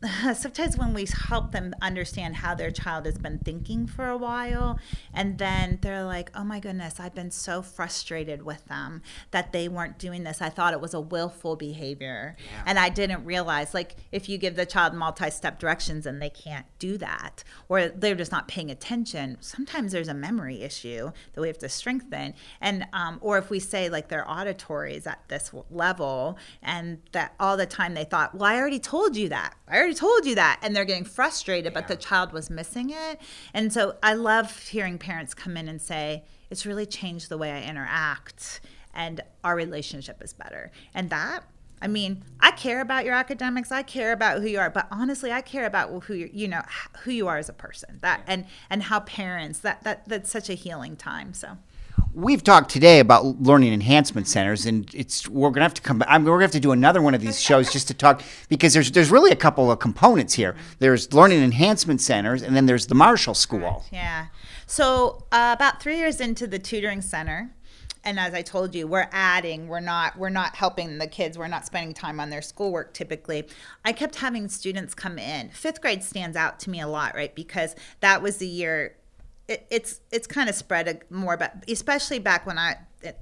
sometimes 0.34 0.76
when 0.76 0.94
we 0.94 1.06
help 1.28 1.50
them 1.50 1.74
understand 1.82 2.36
how 2.36 2.54
their 2.54 2.70
child 2.70 3.04
has 3.04 3.18
been 3.18 3.38
thinking 3.40 3.84
for 3.84 4.08
a 4.08 4.16
while 4.16 4.78
and 5.12 5.38
then 5.38 5.76
they're 5.82 6.04
like 6.04 6.30
oh 6.36 6.44
my 6.44 6.60
goodness 6.60 7.00
i've 7.00 7.14
been 7.16 7.32
so 7.32 7.60
frustrated 7.62 8.42
with 8.42 8.64
them 8.66 9.02
that 9.32 9.52
they 9.52 9.68
weren't 9.68 9.98
doing 9.98 10.22
this. 10.22 10.40
I 10.40 10.50
thought 10.50 10.72
it 10.72 10.80
was 10.80 10.94
a 10.94 11.00
willful 11.00 11.56
behavior. 11.56 12.36
Yeah. 12.38 12.62
and 12.66 12.78
i 12.78 12.88
didn't 12.88 13.24
realize 13.24 13.74
like 13.74 13.96
if 14.12 14.28
you 14.28 14.38
give 14.38 14.54
the 14.54 14.66
child 14.66 14.94
multi-step 14.94 15.58
directions 15.58 16.06
and 16.06 16.22
they 16.22 16.30
can't 16.30 16.66
do 16.78 16.96
that 16.98 17.42
or 17.68 17.88
they're 17.88 18.14
just 18.14 18.30
not 18.30 18.46
paying 18.46 18.70
attention 18.70 19.36
sometimes 19.40 19.90
there's 19.90 20.08
a 20.08 20.14
memory 20.14 20.62
issue 20.62 21.10
that 21.32 21.40
we 21.40 21.48
have 21.48 21.58
to 21.58 21.68
strengthen. 21.68 22.34
And 22.60 22.86
um, 22.92 23.18
or 23.20 23.38
if 23.38 23.50
we 23.50 23.58
say 23.58 23.88
like 23.88 24.08
their 24.08 24.28
auditory 24.30 24.94
is 24.94 25.06
at 25.06 25.22
this 25.28 25.50
level 25.70 26.38
and 26.62 27.00
that 27.12 27.34
all 27.40 27.56
the 27.56 27.66
time 27.66 27.94
they 27.94 28.04
thought 28.04 28.34
well 28.34 28.48
i 28.48 28.56
already 28.56 28.78
told 28.78 29.16
you 29.16 29.28
that. 29.30 29.54
I 29.66 29.76
already 29.76 29.87
already 29.88 29.98
told 29.98 30.26
you 30.26 30.34
that 30.34 30.58
and 30.62 30.76
they're 30.76 30.84
getting 30.84 31.04
frustrated 31.04 31.72
yeah. 31.72 31.80
but 31.80 31.88
the 31.88 31.96
child 31.96 32.32
was 32.32 32.50
missing 32.50 32.90
it 32.90 33.20
and 33.54 33.72
so 33.72 33.96
i 34.02 34.12
love 34.12 34.68
hearing 34.68 34.98
parents 34.98 35.32
come 35.32 35.56
in 35.56 35.66
and 35.68 35.80
say 35.80 36.22
it's 36.50 36.66
really 36.66 36.86
changed 36.86 37.28
the 37.28 37.38
way 37.38 37.50
i 37.50 37.62
interact 37.62 38.60
and 38.94 39.22
our 39.44 39.56
relationship 39.56 40.22
is 40.22 40.32
better 40.32 40.70
and 40.94 41.10
that 41.10 41.44
I 41.80 41.86
mean, 41.86 42.24
I 42.40 42.50
care 42.50 42.80
about 42.80 43.04
your 43.04 43.14
academics. 43.14 43.70
I 43.70 43.84
care 43.84 44.10
about 44.10 44.40
who 44.42 44.48
you 44.48 44.58
are, 44.58 44.68
but 44.68 44.88
honestly, 44.90 45.30
I 45.30 45.40
care 45.40 45.64
about 45.64 46.02
who 46.02 46.14
you 46.14 46.28
you 46.32 46.48
know 46.48 46.62
who 47.04 47.12
you 47.12 47.28
are 47.28 47.36
as 47.38 47.48
a 47.48 47.52
person. 47.52 48.00
That 48.02 48.22
and 48.26 48.46
and 48.68 48.82
how 48.82 48.98
parents 48.98 49.60
that 49.60 49.84
that 49.84 50.08
that's 50.08 50.28
such 50.28 50.50
a 50.50 50.54
healing 50.54 50.96
time. 50.96 51.34
So 51.34 51.56
we've 52.12 52.42
talked 52.42 52.70
today 52.70 53.00
about 53.00 53.24
learning 53.40 53.72
enhancement 53.72 54.26
centers, 54.26 54.66
and 54.66 54.92
it's 54.94 55.28
we're 55.28 55.50
gonna 55.50 55.64
have 55.64 55.74
to 55.74 55.82
come. 55.82 56.02
I'm, 56.06 56.24
we're 56.24 56.32
gonna 56.32 56.44
have 56.44 56.52
to 56.52 56.60
do 56.60 56.72
another 56.72 57.00
one 57.00 57.14
of 57.14 57.20
these 57.20 57.40
shows 57.40 57.72
just 57.72 57.88
to 57.88 57.94
talk 57.94 58.22
because 58.48 58.74
there's 58.74 58.90
there's 58.90 59.10
really 59.10 59.30
a 59.30 59.36
couple 59.36 59.70
of 59.70 59.78
components 59.78 60.34
here. 60.34 60.56
There's 60.78 61.12
learning 61.12 61.42
enhancement 61.42 62.00
centers, 62.00 62.42
and 62.42 62.56
then 62.56 62.66
there's 62.66 62.86
the 62.86 62.94
Marshall 62.94 63.34
School. 63.34 63.84
Yeah. 63.92 64.26
So 64.66 65.24
uh, 65.32 65.54
about 65.56 65.80
three 65.80 65.98
years 65.98 66.20
into 66.20 66.46
the 66.46 66.58
tutoring 66.58 67.00
center, 67.00 67.54
and 68.04 68.18
as 68.18 68.34
I 68.34 68.42
told 68.42 68.74
you, 68.74 68.86
we're 68.86 69.08
adding. 69.12 69.68
We're 69.68 69.80
not. 69.80 70.18
We're 70.18 70.28
not 70.28 70.56
helping 70.56 70.98
the 70.98 71.06
kids. 71.06 71.38
We're 71.38 71.48
not 71.48 71.66
spending 71.66 71.94
time 71.94 72.20
on 72.20 72.30
their 72.30 72.42
schoolwork. 72.42 72.94
Typically, 72.94 73.48
I 73.84 73.92
kept 73.92 74.16
having 74.16 74.48
students 74.48 74.94
come 74.94 75.18
in. 75.18 75.50
Fifth 75.50 75.80
grade 75.80 76.02
stands 76.02 76.36
out 76.36 76.60
to 76.60 76.70
me 76.70 76.80
a 76.80 76.88
lot, 76.88 77.14
right? 77.14 77.34
Because 77.34 77.74
that 78.00 78.22
was 78.22 78.38
the 78.38 78.46
year 78.46 78.97
it, 79.48 79.66
it's 79.70 80.00
it's 80.12 80.26
kind 80.26 80.48
of 80.48 80.54
spread 80.54 81.02
more, 81.10 81.36
but 81.36 81.64
especially 81.68 82.18
back 82.18 82.46
when 82.46 82.58
I 82.58 82.76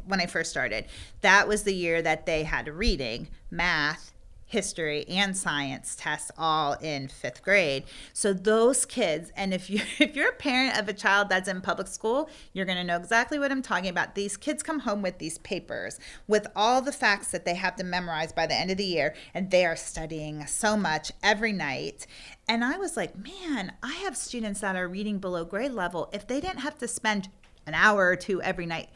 when 0.05 0.21
I 0.21 0.27
first 0.27 0.51
started, 0.51 0.87
that 1.21 1.47
was 1.49 1.63
the 1.63 1.75
year 1.75 2.03
that 2.03 2.27
they 2.27 2.43
had 2.43 2.69
reading, 2.69 3.29
math, 3.51 4.13
history 4.47 5.05
and 5.09 5.37
science 5.37 5.97
tests 5.99 6.31
all 6.39 6.75
in 6.75 7.09
fifth 7.09 7.43
grade. 7.43 7.83
So 8.13 8.33
those 8.33 8.87
kids 8.87 9.33
and 9.37 9.53
if 9.53 9.69
you 9.69 9.81
if 9.99 10.15
you're 10.15 10.31
a 10.31 10.37
parent 10.37 10.79
of 10.79 10.89
a 10.89 10.93
child 10.93 11.29
that's 11.29 11.49
in 11.49 11.61
public 11.61 11.89
school 11.89 12.31
you're 12.53 12.65
going 12.65 12.79
to 12.79 12.85
know 12.85 12.97
exactly 12.97 13.39
what 13.39 13.51
i'm 13.51 13.63
talking 13.63 13.91
about. 13.91 14.15
These 14.15 14.37
kids 14.37 14.63
come 14.63 14.81
home 14.81 15.03
with 15.03 15.19
these 15.19 15.39
papers 15.39 15.99
with 16.29 16.47
all 16.55 16.81
the 16.81 16.93
facts 16.93 17.33
that 17.33 17.45
they 17.45 17.55
have 17.55 17.77
to 17.77 17.85
memorize 17.85 18.33
by 18.33 18.47
the 18.47 18.55
end 18.55 18.71
of 18.71 18.77
the 18.77 18.85
year 18.85 19.15
and 19.35 19.51
they 19.51 19.67
are 19.67 19.77
studying 19.77 20.47
so 20.47 20.77
much 20.77 21.11
every 21.23 21.53
night. 21.53 22.07
And 22.49 22.65
i 22.65 22.79
was 22.79 22.97
like 22.97 23.17
man 23.17 23.73
i 23.83 23.95
have 23.95 24.17
students 24.17 24.61
that 24.61 24.77
are 24.77 24.89
reading 24.89 25.19
below 25.19 25.45
grade 25.45 25.73
level. 25.73 26.09
If 26.13 26.27
they 26.27 26.41
didn't 26.41 26.61
have 26.61 26.79
to 26.79 26.89
spend 26.89 27.29
an 27.67 27.75
hour 27.75 28.07
or 28.07 28.17
two 28.17 28.41
every 28.43 28.67
night 28.67 28.91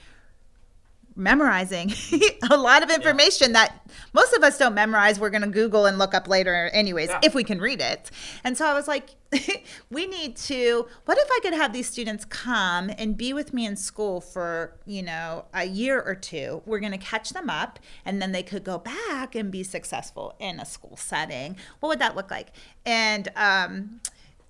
memorizing 1.17 1.93
a 2.51 2.57
lot 2.57 2.83
of 2.83 2.91
information 2.91 3.51
yeah. 3.51 3.67
that 3.67 3.89
most 4.13 4.33
of 4.33 4.43
us 4.43 4.59
don't 4.59 4.75
memorize. 4.75 5.19
We're 5.19 5.31
going 5.31 5.43
to 5.43 5.49
Google 5.49 5.87
and 5.87 5.99
look 5.99 6.15
up 6.15 6.29
later, 6.29 6.71
anyways, 6.73 7.09
yeah. 7.09 7.21
if 7.23 7.35
we 7.35 7.45
can 7.45 7.61
read 7.61 7.81
it. 7.81 8.11
And 8.45 8.57
so 8.57 8.67
I 8.67 8.75
was 8.75 8.89
like, 8.89 9.11
we 9.91 10.07
need 10.07 10.37
to. 10.37 10.87
What 11.05 11.19
if 11.19 11.29
I 11.31 11.41
could 11.43 11.55
have 11.55 11.73
these 11.73 11.89
students 11.89 12.25
come 12.25 12.91
and 12.99 13.17
be 13.17 13.33
with 13.33 13.53
me 13.53 13.67
in 13.67 13.77
school 13.77 14.21
for, 14.21 14.77
you 14.87 15.03
know, 15.03 15.45
a 15.55 15.65
year 15.65 16.01
or 16.01 16.15
two? 16.15 16.63
We're 16.67 16.81
going 16.81 16.93
to 16.93 16.99
catch 16.99 17.31
them 17.31 17.51
up 17.51 17.79
and 18.05 18.21
then 18.21 18.33
they 18.33 18.43
could 18.43 18.65
go 18.65 18.79
back 18.79 19.35
and 19.35 19.51
be 19.51 19.63
successful 19.63 20.35
in 20.39 20.61
a 20.61 20.65
school 20.65 20.97
setting. 20.97 21.57
What 21.81 21.91
would 21.91 21.99
that 22.01 22.17
look 22.17 22.31
like? 22.31 22.49
And, 22.85 23.29
um, 23.37 24.01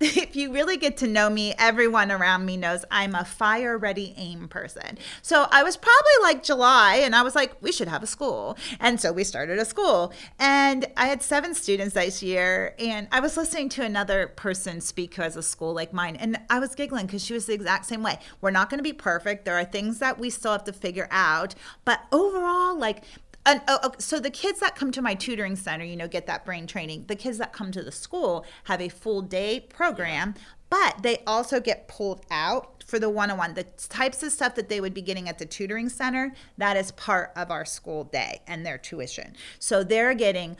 if 0.02 0.34
you 0.34 0.50
really 0.50 0.78
get 0.78 0.96
to 0.96 1.06
know 1.06 1.28
me, 1.28 1.52
everyone 1.58 2.10
around 2.10 2.46
me 2.46 2.56
knows 2.56 2.86
I'm 2.90 3.14
a 3.14 3.22
fire 3.22 3.76
ready 3.76 4.14
aim 4.16 4.48
person. 4.48 4.96
So 5.20 5.46
I 5.50 5.62
was 5.62 5.76
probably 5.76 6.22
like 6.22 6.42
July 6.42 7.02
and 7.02 7.14
I 7.14 7.20
was 7.20 7.34
like, 7.34 7.60
we 7.60 7.70
should 7.70 7.88
have 7.88 8.02
a 8.02 8.06
school. 8.06 8.56
And 8.78 8.98
so 8.98 9.12
we 9.12 9.24
started 9.24 9.58
a 9.58 9.64
school. 9.66 10.14
And 10.38 10.86
I 10.96 11.08
had 11.08 11.22
seven 11.22 11.54
students 11.54 11.92
this 11.92 12.22
year. 12.22 12.74
And 12.78 13.08
I 13.12 13.20
was 13.20 13.36
listening 13.36 13.68
to 13.70 13.84
another 13.84 14.28
person 14.28 14.80
speak 14.80 15.16
who 15.16 15.22
has 15.22 15.36
a 15.36 15.42
school 15.42 15.74
like 15.74 15.92
mine. 15.92 16.16
And 16.16 16.40
I 16.48 16.60
was 16.60 16.74
giggling 16.74 17.04
because 17.04 17.22
she 17.22 17.34
was 17.34 17.44
the 17.44 17.52
exact 17.52 17.84
same 17.84 18.02
way. 18.02 18.20
We're 18.40 18.52
not 18.52 18.70
going 18.70 18.78
to 18.78 18.82
be 18.82 18.94
perfect. 18.94 19.44
There 19.44 19.58
are 19.58 19.66
things 19.66 19.98
that 19.98 20.18
we 20.18 20.30
still 20.30 20.52
have 20.52 20.64
to 20.64 20.72
figure 20.72 21.08
out. 21.10 21.54
But 21.84 22.00
overall, 22.10 22.74
like, 22.74 23.04
and, 23.46 23.62
oh, 23.68 23.78
okay, 23.84 23.96
so 23.98 24.20
the 24.20 24.30
kids 24.30 24.60
that 24.60 24.76
come 24.76 24.92
to 24.92 25.02
my 25.02 25.14
tutoring 25.14 25.56
center, 25.56 25.84
you 25.84 25.96
know, 25.96 26.08
get 26.08 26.26
that 26.26 26.44
brain 26.44 26.66
training. 26.66 27.06
The 27.08 27.16
kids 27.16 27.38
that 27.38 27.52
come 27.52 27.72
to 27.72 27.82
the 27.82 27.92
school 27.92 28.44
have 28.64 28.80
a 28.80 28.88
full 28.88 29.22
day 29.22 29.60
program, 29.60 30.34
but 30.68 31.02
they 31.02 31.22
also 31.26 31.60
get 31.60 31.88
pulled 31.88 32.24
out 32.30 32.84
for 32.86 32.98
the 32.98 33.08
one-on-one 33.08 33.54
the 33.54 33.62
types 33.88 34.22
of 34.24 34.32
stuff 34.32 34.56
that 34.56 34.68
they 34.68 34.80
would 34.80 34.92
be 34.92 35.00
getting 35.00 35.28
at 35.28 35.38
the 35.38 35.46
tutoring 35.46 35.88
center 35.88 36.34
that 36.58 36.76
is 36.76 36.90
part 36.92 37.30
of 37.36 37.48
our 37.48 37.64
school 37.64 38.02
day 38.02 38.40
and 38.48 38.66
their 38.66 38.76
tuition 38.76 39.32
so 39.60 39.84
they're 39.84 40.12
getting 40.12 40.56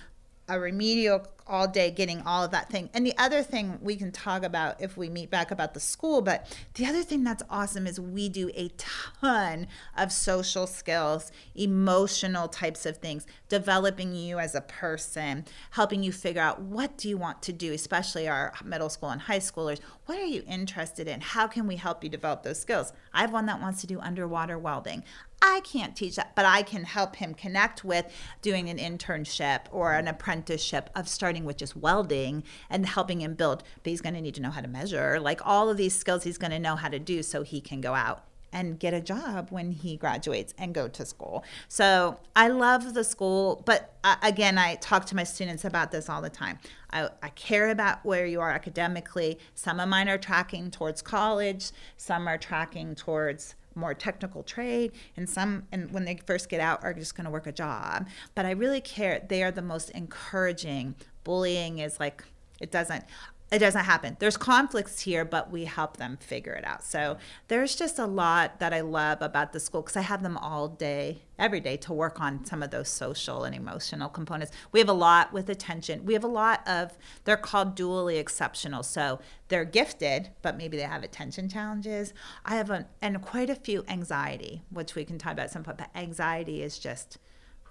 a 0.49 0.61
remedial 0.61 1.27
all 1.51 1.67
day 1.69 1.91
getting 1.91 2.23
all 2.23 2.45
of 2.45 2.53
that 2.53 2.71
thing. 2.71 2.89
And 2.95 3.05
the 3.05 3.17
other 3.19 3.43
thing 3.43 3.79
we 3.83 3.97
can 3.97 4.13
talk 4.13 4.45
about 4.45 4.81
if 4.81 4.97
we 4.97 5.11
meet 5.11 5.31
back 5.31 5.51
about 5.51 5.75
the 5.75 5.81
school, 5.81 6.23
but 6.23 6.47
the 6.75 6.87
other 6.87 7.03
thing 7.03 7.25
that's 7.25 7.43
awesome 7.51 7.87
is 7.87 8.01
we 8.01 8.29
do 8.29 8.51
a 8.55 8.69
ton 8.79 9.67
of 9.99 10.13
social 10.13 10.67
skills, 10.67 11.33
emotional 11.55 12.49
types 12.49 12.87
of 12.87 12.99
things, 12.99 13.27
developing 13.49 14.15
you 14.15 14.39
as 14.39 14.55
a 14.55 14.61
person, 14.61 15.45
helping 15.73 16.03
you 16.03 16.13
figure 16.13 16.41
out 16.41 16.61
what 16.63 16.97
do 16.97 17.09
you 17.09 17.19
want 17.19 17.43
to 17.43 17.53
do, 17.53 17.73
especially 17.73 18.29
our 18.29 18.55
middle 18.65 18.89
school 18.89 19.11
and 19.11 19.23
high 19.23 19.41
schoolers. 19.41 19.81
What 20.07 20.19
are 20.19 20.25
you 20.25 20.45
interested 20.47 21.09
in? 21.09 21.21
How 21.21 21.47
can 21.47 21.67
we 21.67 21.77
help 21.77 22.05
you 22.05 22.11
develop 22.11 22.43
those 22.45 22.61
skills? 22.61 22.93
I 23.13 23.23
have 23.23 23.33
one 23.33 23.47
that 23.47 23.61
wants 23.61 23.81
to 23.81 23.87
do 23.87 24.01
underwater 24.01 24.59
welding. 24.59 25.03
I 25.43 25.61
can't 25.61 25.97
teach 25.97 26.17
that, 26.17 26.37
but 26.37 26.45
I 26.45 26.63
can 26.63 26.85
help 26.85 27.17
him 27.17 27.33
connect 27.33 27.83
with 27.83 28.07
doing 28.43 28.69
an 28.69 28.77
internship 28.77 29.61
or 29.71 29.95
an 29.95 30.07
apprenticeship 30.07 30.91
of 30.95 31.09
starting 31.09 31.40
with 31.45 31.57
just 31.57 31.77
welding 31.77 32.45
and 32.69 32.87
helping 32.87 33.21
him 33.21 33.35
build. 33.35 33.63
But 33.83 33.91
he's 33.91 34.01
going 34.01 34.15
to 34.15 34.21
need 34.21 34.35
to 34.35 34.43
know 34.43 34.51
how 34.51 34.61
to 34.61 34.69
measure, 34.69 35.21
like 35.21 35.41
all 35.45 35.69
of 35.69 35.77
these 35.77 35.95
skills 35.95 36.25
he's 36.25 36.39
going 36.39 36.53
to 36.53 36.59
know 36.59 36.77
how 36.77 36.89
to 36.89 36.99
do 36.99 37.23
so 37.23 37.43
he 37.43 37.61
can 37.61 37.81
go 37.81 37.95
out 37.95 38.25
and 38.53 38.79
get 38.79 38.95
a 38.95 39.01
job 39.01 39.49
when 39.51 39.73
he 39.73 39.97
graduates 39.97 40.55
and 40.59 40.75
go 40.75 40.89
to 40.89 41.05
school. 41.05 41.45
So 41.69 42.19
I 42.35 42.49
love 42.49 42.95
the 42.95 43.05
school, 43.05 43.63
but 43.65 43.95
uh, 44.03 44.17
again, 44.23 44.59
I 44.59 44.77
talk 44.77 45.07
to 45.07 45.17
my 45.17 45.25
students 45.25 45.65
about 45.65 45.91
this 45.93 46.09
all 46.09 46.23
the 46.23 46.31
time. 46.31 46.59
I, 46.91 47.09
I, 47.23 47.29
care 47.31 47.71
about 47.71 48.05
where 48.05 48.27
you 48.27 48.41
are 48.41 48.51
academically. 48.51 49.39
Some 49.55 49.79
of 49.79 49.89
mine 49.89 50.09
are 50.09 50.19
tracking 50.19 50.71
towards 50.71 51.03
college, 51.03 51.71
some 51.97 52.27
are 52.27 52.39
tracking 52.39 52.95
towards 52.95 53.55
more 53.77 53.95
technical 53.95 54.43
trade 54.43 54.91
and 55.17 55.29
some 55.29 55.63
and 55.71 55.93
when 55.93 56.05
they 56.05 56.19
first 56.27 56.49
get 56.49 56.61
out 56.61 56.83
are 56.83 56.93
just 56.93 57.15
going 57.15 57.25
to 57.25 57.31
work 57.31 57.47
a 57.47 57.53
job 57.53 58.07
but 58.35 58.45
i 58.45 58.51
really 58.51 58.81
care 58.81 59.25
they 59.29 59.45
are 59.45 59.53
the 59.53 59.63
most 59.63 59.91
encouraging 59.91 60.95
bullying 61.25 61.79
is 61.79 62.01
like 62.01 62.25
it 62.61 62.71
doesn't 62.71 63.05
it 63.51 63.59
doesn't 63.59 63.85
happen. 63.85 64.17
There's 64.21 64.37
conflicts 64.37 65.01
here, 65.01 65.25
but 65.25 65.51
we 65.51 65.65
help 65.65 65.97
them 65.97 66.19
figure 66.19 66.53
it 66.53 66.65
out. 66.65 66.85
So 66.85 67.17
there's 67.49 67.75
just 67.75 67.99
a 67.99 68.07
lot 68.07 68.61
that 68.61 68.73
I 68.73 68.81
love 68.81 69.23
about 69.23 69.53
the 69.53 69.59
school 69.59 69.83
because 69.83 69.97
I 69.97 70.03
have 70.03 70.23
them 70.23 70.37
all 70.37 70.69
day, 70.69 71.23
every 71.37 71.59
day 71.59 71.77
to 71.79 71.93
work 71.93 72.21
on 72.21 72.45
some 72.45 72.63
of 72.63 72.71
those 72.71 72.89
social 72.89 73.43
and 73.43 73.55
emotional 73.55 74.09
components. 74.09 74.53
We 74.71 74.79
have 74.79 74.89
a 74.89 74.93
lot 74.93 75.33
with 75.33 75.49
attention. 75.49 76.05
We 76.05 76.15
have 76.15 76.23
a 76.23 76.29
lot 76.29 76.67
of, 76.69 76.97
they're 77.25 77.37
called 77.37 77.77
dually 77.77 78.21
exceptional. 78.21 78.85
So 78.85 79.19
they're 79.49 79.65
gifted, 79.65 80.31
but 80.43 80.57
maybe 80.57 80.77
they 80.77 80.85
have 80.85 81.03
attention 81.03 81.49
challenges. 81.49 82.15
I 82.45 82.55
have, 82.55 82.71
a, 82.71 82.87
and 83.03 83.21
quite 83.21 83.51
a 83.51 83.57
few 83.57 83.85
anxiety, 83.89 84.63
which 84.71 84.95
we 84.95 85.05
can 85.05 85.19
talk 85.19 85.33
about 85.33 85.51
some 85.51 85.65
point, 85.65 85.79
but 85.79 85.91
anxiety 85.97 86.63
is 86.63 86.79
just, 86.79 87.19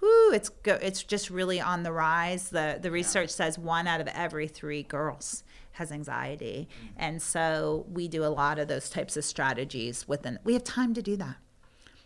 whoo, 0.00 0.32
it's 0.32 0.48
go, 0.48 0.74
it's 0.80 1.02
just 1.02 1.30
really 1.30 1.60
on 1.60 1.82
the 1.82 1.92
rise. 1.92 2.50
The 2.50 2.78
the 2.80 2.90
research 2.90 3.30
says 3.30 3.58
one 3.58 3.86
out 3.86 4.00
of 4.00 4.08
every 4.08 4.48
three 4.48 4.82
girls 4.82 5.44
has 5.72 5.92
anxiety. 5.92 6.68
Mm-hmm. 6.68 6.94
And 6.98 7.22
so 7.22 7.86
we 7.90 8.08
do 8.08 8.24
a 8.24 8.28
lot 8.28 8.58
of 8.58 8.68
those 8.68 8.90
types 8.90 9.16
of 9.16 9.24
strategies 9.24 10.06
within 10.08 10.38
we 10.44 10.54
have 10.54 10.64
time 10.64 10.94
to 10.94 11.02
do 11.02 11.16
that. 11.16 11.36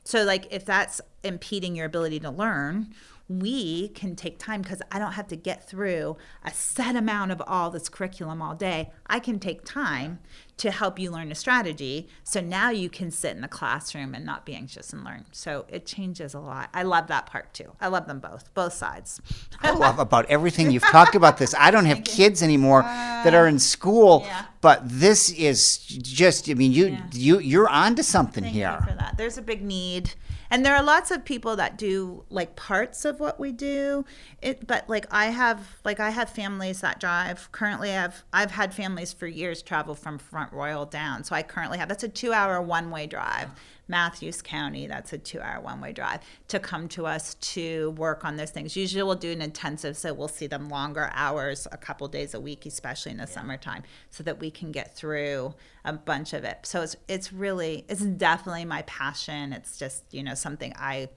So 0.05 0.23
like 0.23 0.47
if 0.51 0.65
that's 0.65 1.01
impeding 1.23 1.75
your 1.75 1.87
ability 1.87 2.21
to 2.21 2.31
learn, 2.31 2.95
we 3.29 3.89
can 3.89 4.17
take 4.17 4.39
time 4.39 4.61
because 4.61 4.83
I 4.93 4.99
don't 4.99 5.13
have 5.13 5.29
to 5.29 5.37
get 5.37 5.67
through 5.67 6.17
a 6.45 6.51
set 6.51 6.95
amount 6.95 7.33
of 7.33 7.43
all 7.47 7.71
this 7.71 7.89
curriculum 7.89 8.43
all 8.43 8.55
day. 8.55 8.91
I 9.07 9.19
can 9.19 9.39
take 9.39 9.65
time 9.65 10.19
to 10.59 10.71
help 10.71 10.99
you 10.99 11.11
learn 11.11 11.33
a 11.33 11.35
strategy. 11.35 12.09
So 12.23 12.41
now 12.41 12.69
you 12.71 12.91
can 12.91 13.11
sit 13.11 13.35
in 13.35 13.41
the 13.41 13.49
classroom 13.49 14.15
and 14.15 14.27
not 14.27 14.45
be 14.45 14.55
anxious 14.55 14.93
and 14.93 15.03
learn. 15.03 15.25
So 15.33 15.65
it 15.69 15.87
changes 15.87 16.35
a 16.35 16.39
lot. 16.39 16.69
I 16.75 16.83
love 16.83 17.07
that 17.09 17.25
part 17.27 17.55
too. 17.55 17.73
I 17.81 17.89
love 17.89 18.07
them 18.07 18.21
both, 18.21 18.53
both 18.53 18.75
sides. 18.75 19.21
I 19.61 19.71
love 19.73 19.99
about 19.99 20.27
everything 20.27 20.71
you've 20.71 20.83
talked 20.83 21.15
about 21.15 21.39
this. 21.39 21.55
I 21.59 21.71
don't 21.71 21.87
have 21.87 22.05
kids 22.05 22.43
anymore 22.43 22.83
that 22.83 23.35
are 23.35 23.49
in 23.49 23.59
school, 23.59 24.23
yeah. 24.27 24.45
but 24.61 24.83
this 24.85 25.31
is 25.33 25.79
just 25.79 26.49
I 26.51 26.55
mean 26.55 26.73
you 26.73 26.87
yeah. 26.89 27.03
you 27.13 27.39
you're 27.39 27.69
onto 27.69 28.03
something 28.03 28.45
Thank 28.45 28.55
here. 28.55 28.79
for 28.87 28.95
that. 28.95 29.15
There's 29.17 29.39
a 29.39 29.43
big 29.43 29.63
need 29.63 30.13
and 30.55 30.65
there 30.65 30.77
are 30.77 30.85
lots 30.85 31.11
of 31.11 31.25
people 31.25 31.57
that 31.57 31.77
do 31.77 32.23
like 32.31 32.55
parts 32.55 33.05
of 33.05 33.19
what 33.19 33.41
we 33.41 33.51
do. 33.51 34.05
It 34.41 34.65
but 34.69 34.89
like 34.89 35.05
i 35.11 35.27
have 35.27 35.81
like 35.85 35.99
i 35.99 36.11
have 36.11 36.31
families 36.31 36.81
that 36.81 37.01
drive. 37.01 37.51
Currently 37.51 37.91
i've 37.91 38.23
i've 38.33 38.53
had 38.53 38.73
families 38.73 39.13
for 39.13 39.27
years 39.27 39.63
travel 39.63 39.97
from 39.97 40.17
front 40.17 40.53
royal 40.53 40.87
down. 40.87 41.25
So 41.25 41.35
i 41.35 41.43
currently 41.43 41.79
have 41.79 41.89
that's 41.89 42.05
a 42.05 42.09
two 42.09 42.33
hour 42.33 42.63
one 42.63 42.93
way 42.93 43.09
drive 43.09 43.51
Mathews 43.89 44.41
County, 44.41 44.87
that's 44.87 45.13
a 45.13 45.19
two 45.19 45.41
hour 45.41 45.61
one 45.61 45.81
way 45.81 45.93
drive, 45.93 46.21
to 46.49 46.59
come 46.59 46.89
to 46.89 47.07
us 47.07 47.35
to 47.35 47.91
work 47.93 48.25
on 48.25 48.37
those 48.37 48.51
things. 48.51 48.77
Usually 48.77 49.03
we'll 49.03 49.15
do 49.15 49.33
an 49.33 49.43
intensive, 49.43 49.97
so 49.97 50.13
we'll 50.13 50.29
see 50.29 50.47
them 50.47 50.69
longer 50.69 51.11
hours, 51.13 51.67
a 51.71 51.77
couple 51.77 52.09
days 52.09 52.35
a 52.35 52.41
week, 52.41 52.67
especially 52.67 53.13
in 53.13 53.19
the 53.19 53.25
yeah. 53.25 53.29
summertime, 53.29 53.83
so 54.11 54.23
that 54.25 54.41
we 54.41 54.51
can 54.51 54.73
get 54.73 54.97
through 54.97 55.55
a 55.85 55.93
bunch 55.93 56.33
of 56.33 56.45
it. 56.45 56.61
So 56.63 56.83
it's, 56.83 56.97
it's 57.09 57.33
really, 57.33 57.85
it's 57.89 58.03
definitely 58.03 58.65
my 58.65 58.83
passion. 58.83 59.53
It's 59.53 59.79
just, 59.79 60.05
you 60.11 60.23
know, 60.23 60.35
something 60.35 60.73
I 60.77 61.09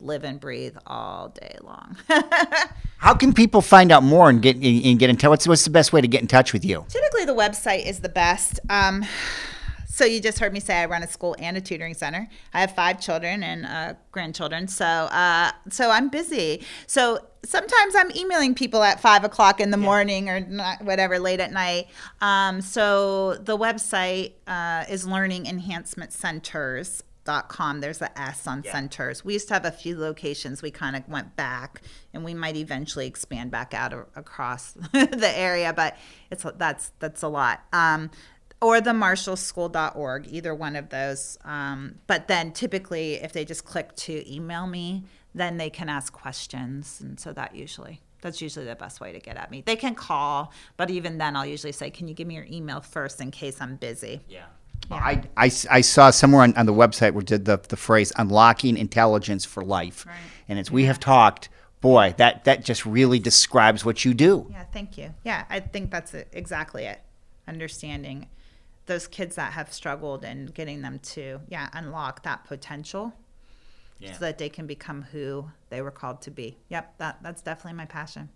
live 0.00 0.24
and 0.24 0.40
breathe 0.40 0.76
all 0.86 1.28
day 1.28 1.56
long. 1.62 1.96
How 2.98 3.14
can 3.14 3.32
people 3.32 3.60
find 3.60 3.92
out 3.92 4.02
more 4.02 4.28
and 4.30 4.40
get 4.42 4.56
and 4.56 4.98
get 4.98 5.10
in 5.10 5.16
touch? 5.16 5.28
What's, 5.28 5.48
what's 5.48 5.64
the 5.64 5.70
best 5.70 5.92
way 5.92 6.00
to 6.00 6.08
get 6.08 6.20
in 6.20 6.26
touch 6.28 6.52
with 6.52 6.64
you? 6.64 6.84
Typically, 6.88 7.24
the 7.24 7.34
website 7.34 7.86
is 7.86 8.00
the 8.00 8.08
best. 8.08 8.60
Um, 8.70 9.04
so 9.90 10.04
you 10.04 10.20
just 10.20 10.38
heard 10.38 10.52
me 10.52 10.60
say 10.60 10.82
I 10.82 10.84
run 10.84 11.02
a 11.02 11.08
school 11.08 11.34
and 11.38 11.56
a 11.56 11.62
tutoring 11.62 11.94
center. 11.94 12.28
I 12.52 12.60
have 12.60 12.74
five 12.74 13.00
children 13.00 13.42
and 13.42 13.64
uh, 13.64 13.94
grandchildren, 14.12 14.68
so 14.68 14.84
uh, 14.84 15.50
so 15.70 15.90
I'm 15.90 16.10
busy. 16.10 16.62
So 16.86 17.18
sometimes 17.44 17.94
I'm 17.96 18.12
emailing 18.14 18.54
people 18.54 18.82
at 18.82 19.00
five 19.00 19.24
o'clock 19.24 19.60
in 19.60 19.70
the 19.70 19.78
yeah. 19.78 19.84
morning 19.84 20.28
or 20.28 20.40
not, 20.40 20.82
whatever 20.82 21.18
late 21.18 21.40
at 21.40 21.52
night. 21.52 21.88
Um, 22.20 22.60
so 22.60 23.36
the 23.36 23.56
website 23.56 24.32
uh, 24.46 24.84
is 24.90 25.06
Learning 25.06 25.46
Enhancement 25.46 26.12
Centers. 26.12 27.02
Dot 27.24 27.50
com. 27.50 27.82
There's 27.82 28.00
a 28.00 28.18
S 28.18 28.46
on 28.46 28.62
yeah. 28.64 28.72
centers. 28.72 29.22
We 29.22 29.34
used 29.34 29.48
to 29.48 29.54
have 29.54 29.66
a 29.66 29.70
few 29.70 29.98
locations. 29.98 30.62
We 30.62 30.70
kind 30.70 30.96
of 30.96 31.06
went 31.10 31.36
back, 31.36 31.82
and 32.14 32.24
we 32.24 32.32
might 32.32 32.56
eventually 32.56 33.06
expand 33.06 33.50
back 33.50 33.74
out 33.74 33.92
across 34.16 34.72
the 34.92 35.32
area. 35.36 35.74
But 35.74 35.98
it's 36.30 36.46
that's 36.56 36.92
that's 37.00 37.22
a 37.22 37.28
lot. 37.28 37.64
Um, 37.70 38.10
or 38.60 38.80
the 38.80 38.90
marshallschool.org, 38.90 40.26
either 40.30 40.54
one 40.54 40.76
of 40.76 40.88
those. 40.88 41.38
Um, 41.44 41.96
but 42.06 42.28
then 42.28 42.52
typically, 42.52 43.14
if 43.14 43.32
they 43.32 43.44
just 43.44 43.64
click 43.64 43.94
to 43.96 44.32
email 44.32 44.66
me, 44.66 45.04
then 45.34 45.58
they 45.58 45.70
can 45.70 45.88
ask 45.88 46.12
questions. 46.12 47.00
And 47.00 47.20
so 47.20 47.32
that 47.34 47.54
usually, 47.54 48.00
that's 48.20 48.42
usually 48.42 48.66
the 48.66 48.74
best 48.74 49.00
way 49.00 49.12
to 49.12 49.20
get 49.20 49.36
at 49.36 49.50
me. 49.50 49.62
They 49.64 49.76
can 49.76 49.94
call, 49.94 50.52
but 50.76 50.90
even 50.90 51.18
then, 51.18 51.36
I'll 51.36 51.46
usually 51.46 51.72
say, 51.72 51.90
Can 51.90 52.08
you 52.08 52.14
give 52.14 52.26
me 52.26 52.34
your 52.34 52.46
email 52.50 52.80
first 52.80 53.20
in 53.20 53.30
case 53.30 53.60
I'm 53.60 53.76
busy? 53.76 54.22
Yeah. 54.28 54.46
Yeah. 54.90 54.96
I, 54.96 55.22
I, 55.36 55.50
I, 55.70 55.80
saw 55.82 56.10
somewhere 56.10 56.42
on, 56.42 56.56
on 56.56 56.64
the 56.64 56.72
website 56.72 57.12
where 57.12 57.22
did 57.22 57.44
the, 57.44 57.60
the 57.68 57.76
phrase 57.76 58.10
unlocking 58.16 58.78
intelligence 58.78 59.44
for 59.44 59.62
life. 59.62 60.06
Right. 60.06 60.16
And 60.48 60.58
as 60.58 60.70
we 60.70 60.84
have 60.84 60.98
talked, 60.98 61.50
boy, 61.80 62.14
that, 62.16 62.44
that 62.44 62.64
just 62.64 62.86
really 62.86 63.18
describes 63.18 63.84
what 63.84 64.04
you 64.04 64.14
do. 64.14 64.46
Yeah, 64.50 64.64
thank 64.72 64.96
you. 64.96 65.12
Yeah, 65.24 65.44
I 65.50 65.60
think 65.60 65.90
that's 65.90 66.14
exactly 66.32 66.84
it. 66.84 67.00
Understanding 67.46 68.28
those 68.88 69.06
kids 69.06 69.36
that 69.36 69.52
have 69.52 69.72
struggled 69.72 70.24
and 70.24 70.52
getting 70.52 70.82
them 70.82 70.98
to 70.98 71.40
yeah 71.48 71.68
unlock 71.72 72.22
that 72.24 72.44
potential 72.44 73.12
yeah. 73.98 74.12
so 74.12 74.18
that 74.20 74.38
they 74.38 74.48
can 74.48 74.66
become 74.66 75.02
who 75.12 75.48
they 75.70 75.80
were 75.80 75.90
called 75.90 76.20
to 76.22 76.30
be. 76.30 76.58
Yep 76.68 76.98
that 76.98 77.18
that's 77.22 77.40
definitely 77.40 77.76
my 77.76 77.86
passion. 77.86 78.28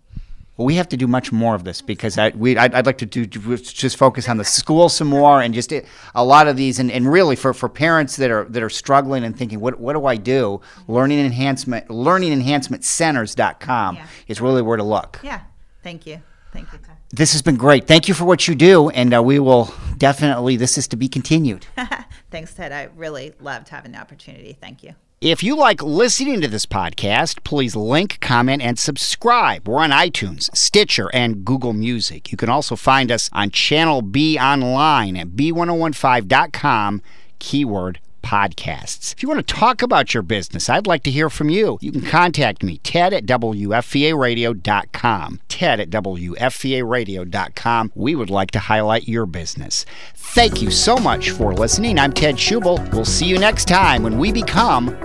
Well, 0.55 0.67
we 0.67 0.75
have 0.75 0.87
to 0.89 0.97
do 0.97 1.07
much 1.07 1.31
more 1.31 1.55
of 1.55 1.63
this 1.63 1.81
because 1.81 2.19
I, 2.19 2.29
we, 2.29 2.55
I'd, 2.55 2.75
I'd 2.75 2.85
like 2.85 2.99
to 2.99 3.07
do 3.07 3.25
just 3.25 3.97
focus 3.97 4.29
on 4.29 4.37
the 4.37 4.45
school 4.45 4.87
some 4.87 5.07
more 5.07 5.41
and 5.41 5.51
just 5.51 5.73
a 5.73 6.23
lot 6.23 6.47
of 6.47 6.55
these 6.55 6.77
and, 6.77 6.91
and 6.91 7.11
really 7.11 7.35
for, 7.35 7.55
for 7.55 7.67
parents 7.67 8.17
that 8.17 8.29
are 8.29 8.43
that 8.45 8.61
are 8.61 8.69
struggling 8.69 9.23
and 9.23 9.35
thinking 9.35 9.59
what 9.59 9.79
what 9.79 9.93
do 9.93 10.05
I 10.05 10.15
do? 10.15 10.61
Learning 10.87 11.19
enhancement 11.19 11.89
learning 11.89 12.31
enhancement 12.31 12.83
centers.com 12.83 13.95
yeah. 13.95 14.07
is 14.27 14.39
really 14.39 14.61
where 14.61 14.77
to 14.77 14.83
look. 14.83 15.19
Yeah. 15.23 15.41
Thank 15.81 16.05
you. 16.05 16.21
Thank 16.51 16.71
you 16.71 16.79
this 17.13 17.33
has 17.33 17.43
been 17.43 17.57
great. 17.57 17.85
Thank 17.85 18.07
you 18.07 18.15
for 18.15 18.25
what 18.25 18.47
you 18.47 18.55
do, 18.55 18.89
and 18.89 19.13
uh, 19.13 19.21
we 19.21 19.37
will 19.37 19.71
definitely. 20.03 20.57
This 20.57 20.77
is 20.77 20.87
to 20.89 20.97
be 20.97 21.07
continued. 21.07 21.65
Thanks, 22.29 22.53
Ted. 22.53 22.73
I 22.73 22.89
really 22.95 23.33
loved 23.39 23.69
having 23.69 23.93
the 23.93 23.99
opportunity. 23.99 24.57
Thank 24.59 24.83
you. 24.83 24.95
If 25.21 25.41
you 25.41 25.55
like 25.55 25.81
listening 25.81 26.41
to 26.41 26.49
this 26.49 26.65
podcast, 26.65 27.45
please 27.45 27.77
link, 27.77 28.17
comment, 28.19 28.61
and 28.61 28.77
subscribe. 28.77 29.65
We're 29.65 29.79
on 29.79 29.91
iTunes, 29.91 30.53
Stitcher, 30.53 31.09
and 31.13 31.45
Google 31.45 31.71
Music. 31.71 32.33
You 32.33 32.37
can 32.37 32.49
also 32.49 32.75
find 32.75 33.09
us 33.09 33.29
on 33.31 33.49
Channel 33.49 34.01
B 34.01 34.37
online 34.37 35.15
at 35.15 35.29
b1015.com, 35.29 37.01
keyword 37.39 38.01
podcasts. 38.23 39.13
If 39.13 39.21
you 39.21 39.29
want 39.29 39.45
to 39.45 39.53
talk 39.53 39.83
about 39.83 40.13
your 40.13 40.23
business, 40.23 40.69
I'd 40.69 40.87
like 40.87 41.03
to 41.03 41.11
hear 41.11 41.29
from 41.29 41.49
you. 41.49 41.77
You 41.81 41.91
can 41.91 42.01
contact 42.01 42.63
me, 42.63 42.77
ted 42.79 43.13
at 43.13 43.25
WFVAradio.com. 43.25 45.39
Ted 45.47 45.79
at 45.79 45.89
WFVAradio.com. 45.91 47.91
We 47.93 48.15
would 48.15 48.31
like 48.31 48.51
to 48.51 48.59
highlight 48.59 49.07
your 49.07 49.25
business. 49.25 49.85
Thank 50.15 50.61
you 50.61 50.71
so 50.71 50.97
much 50.97 51.29
for 51.29 51.53
listening. 51.53 51.99
I'm 51.99 52.13
Ted 52.13 52.35
Schubel. 52.35 52.91
We'll 52.93 53.05
see 53.05 53.27
you 53.27 53.37
next 53.37 53.67
time 53.67 54.03
when 54.03 54.17
we 54.17 54.31
become 54.31 54.97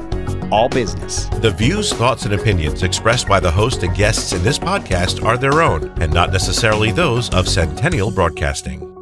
all 0.51 0.69
business. 0.69 1.27
The 1.27 1.51
views, 1.51 1.93
thoughts, 1.93 2.25
and 2.25 2.35
opinions 2.35 2.83
expressed 2.83 3.29
by 3.29 3.41
the 3.41 3.51
host 3.51 3.83
and 3.83 3.95
guests 3.95 4.33
in 4.33 4.43
this 4.43 4.59
podcast 4.59 5.25
are 5.25 5.37
their 5.37 5.63
own 5.63 5.93
and 6.01 6.13
not 6.13 6.33
necessarily 6.33 6.93
those 6.93 7.31
of 7.31 7.49
Centennial 7.49 8.11
Broadcasting. 8.11 8.98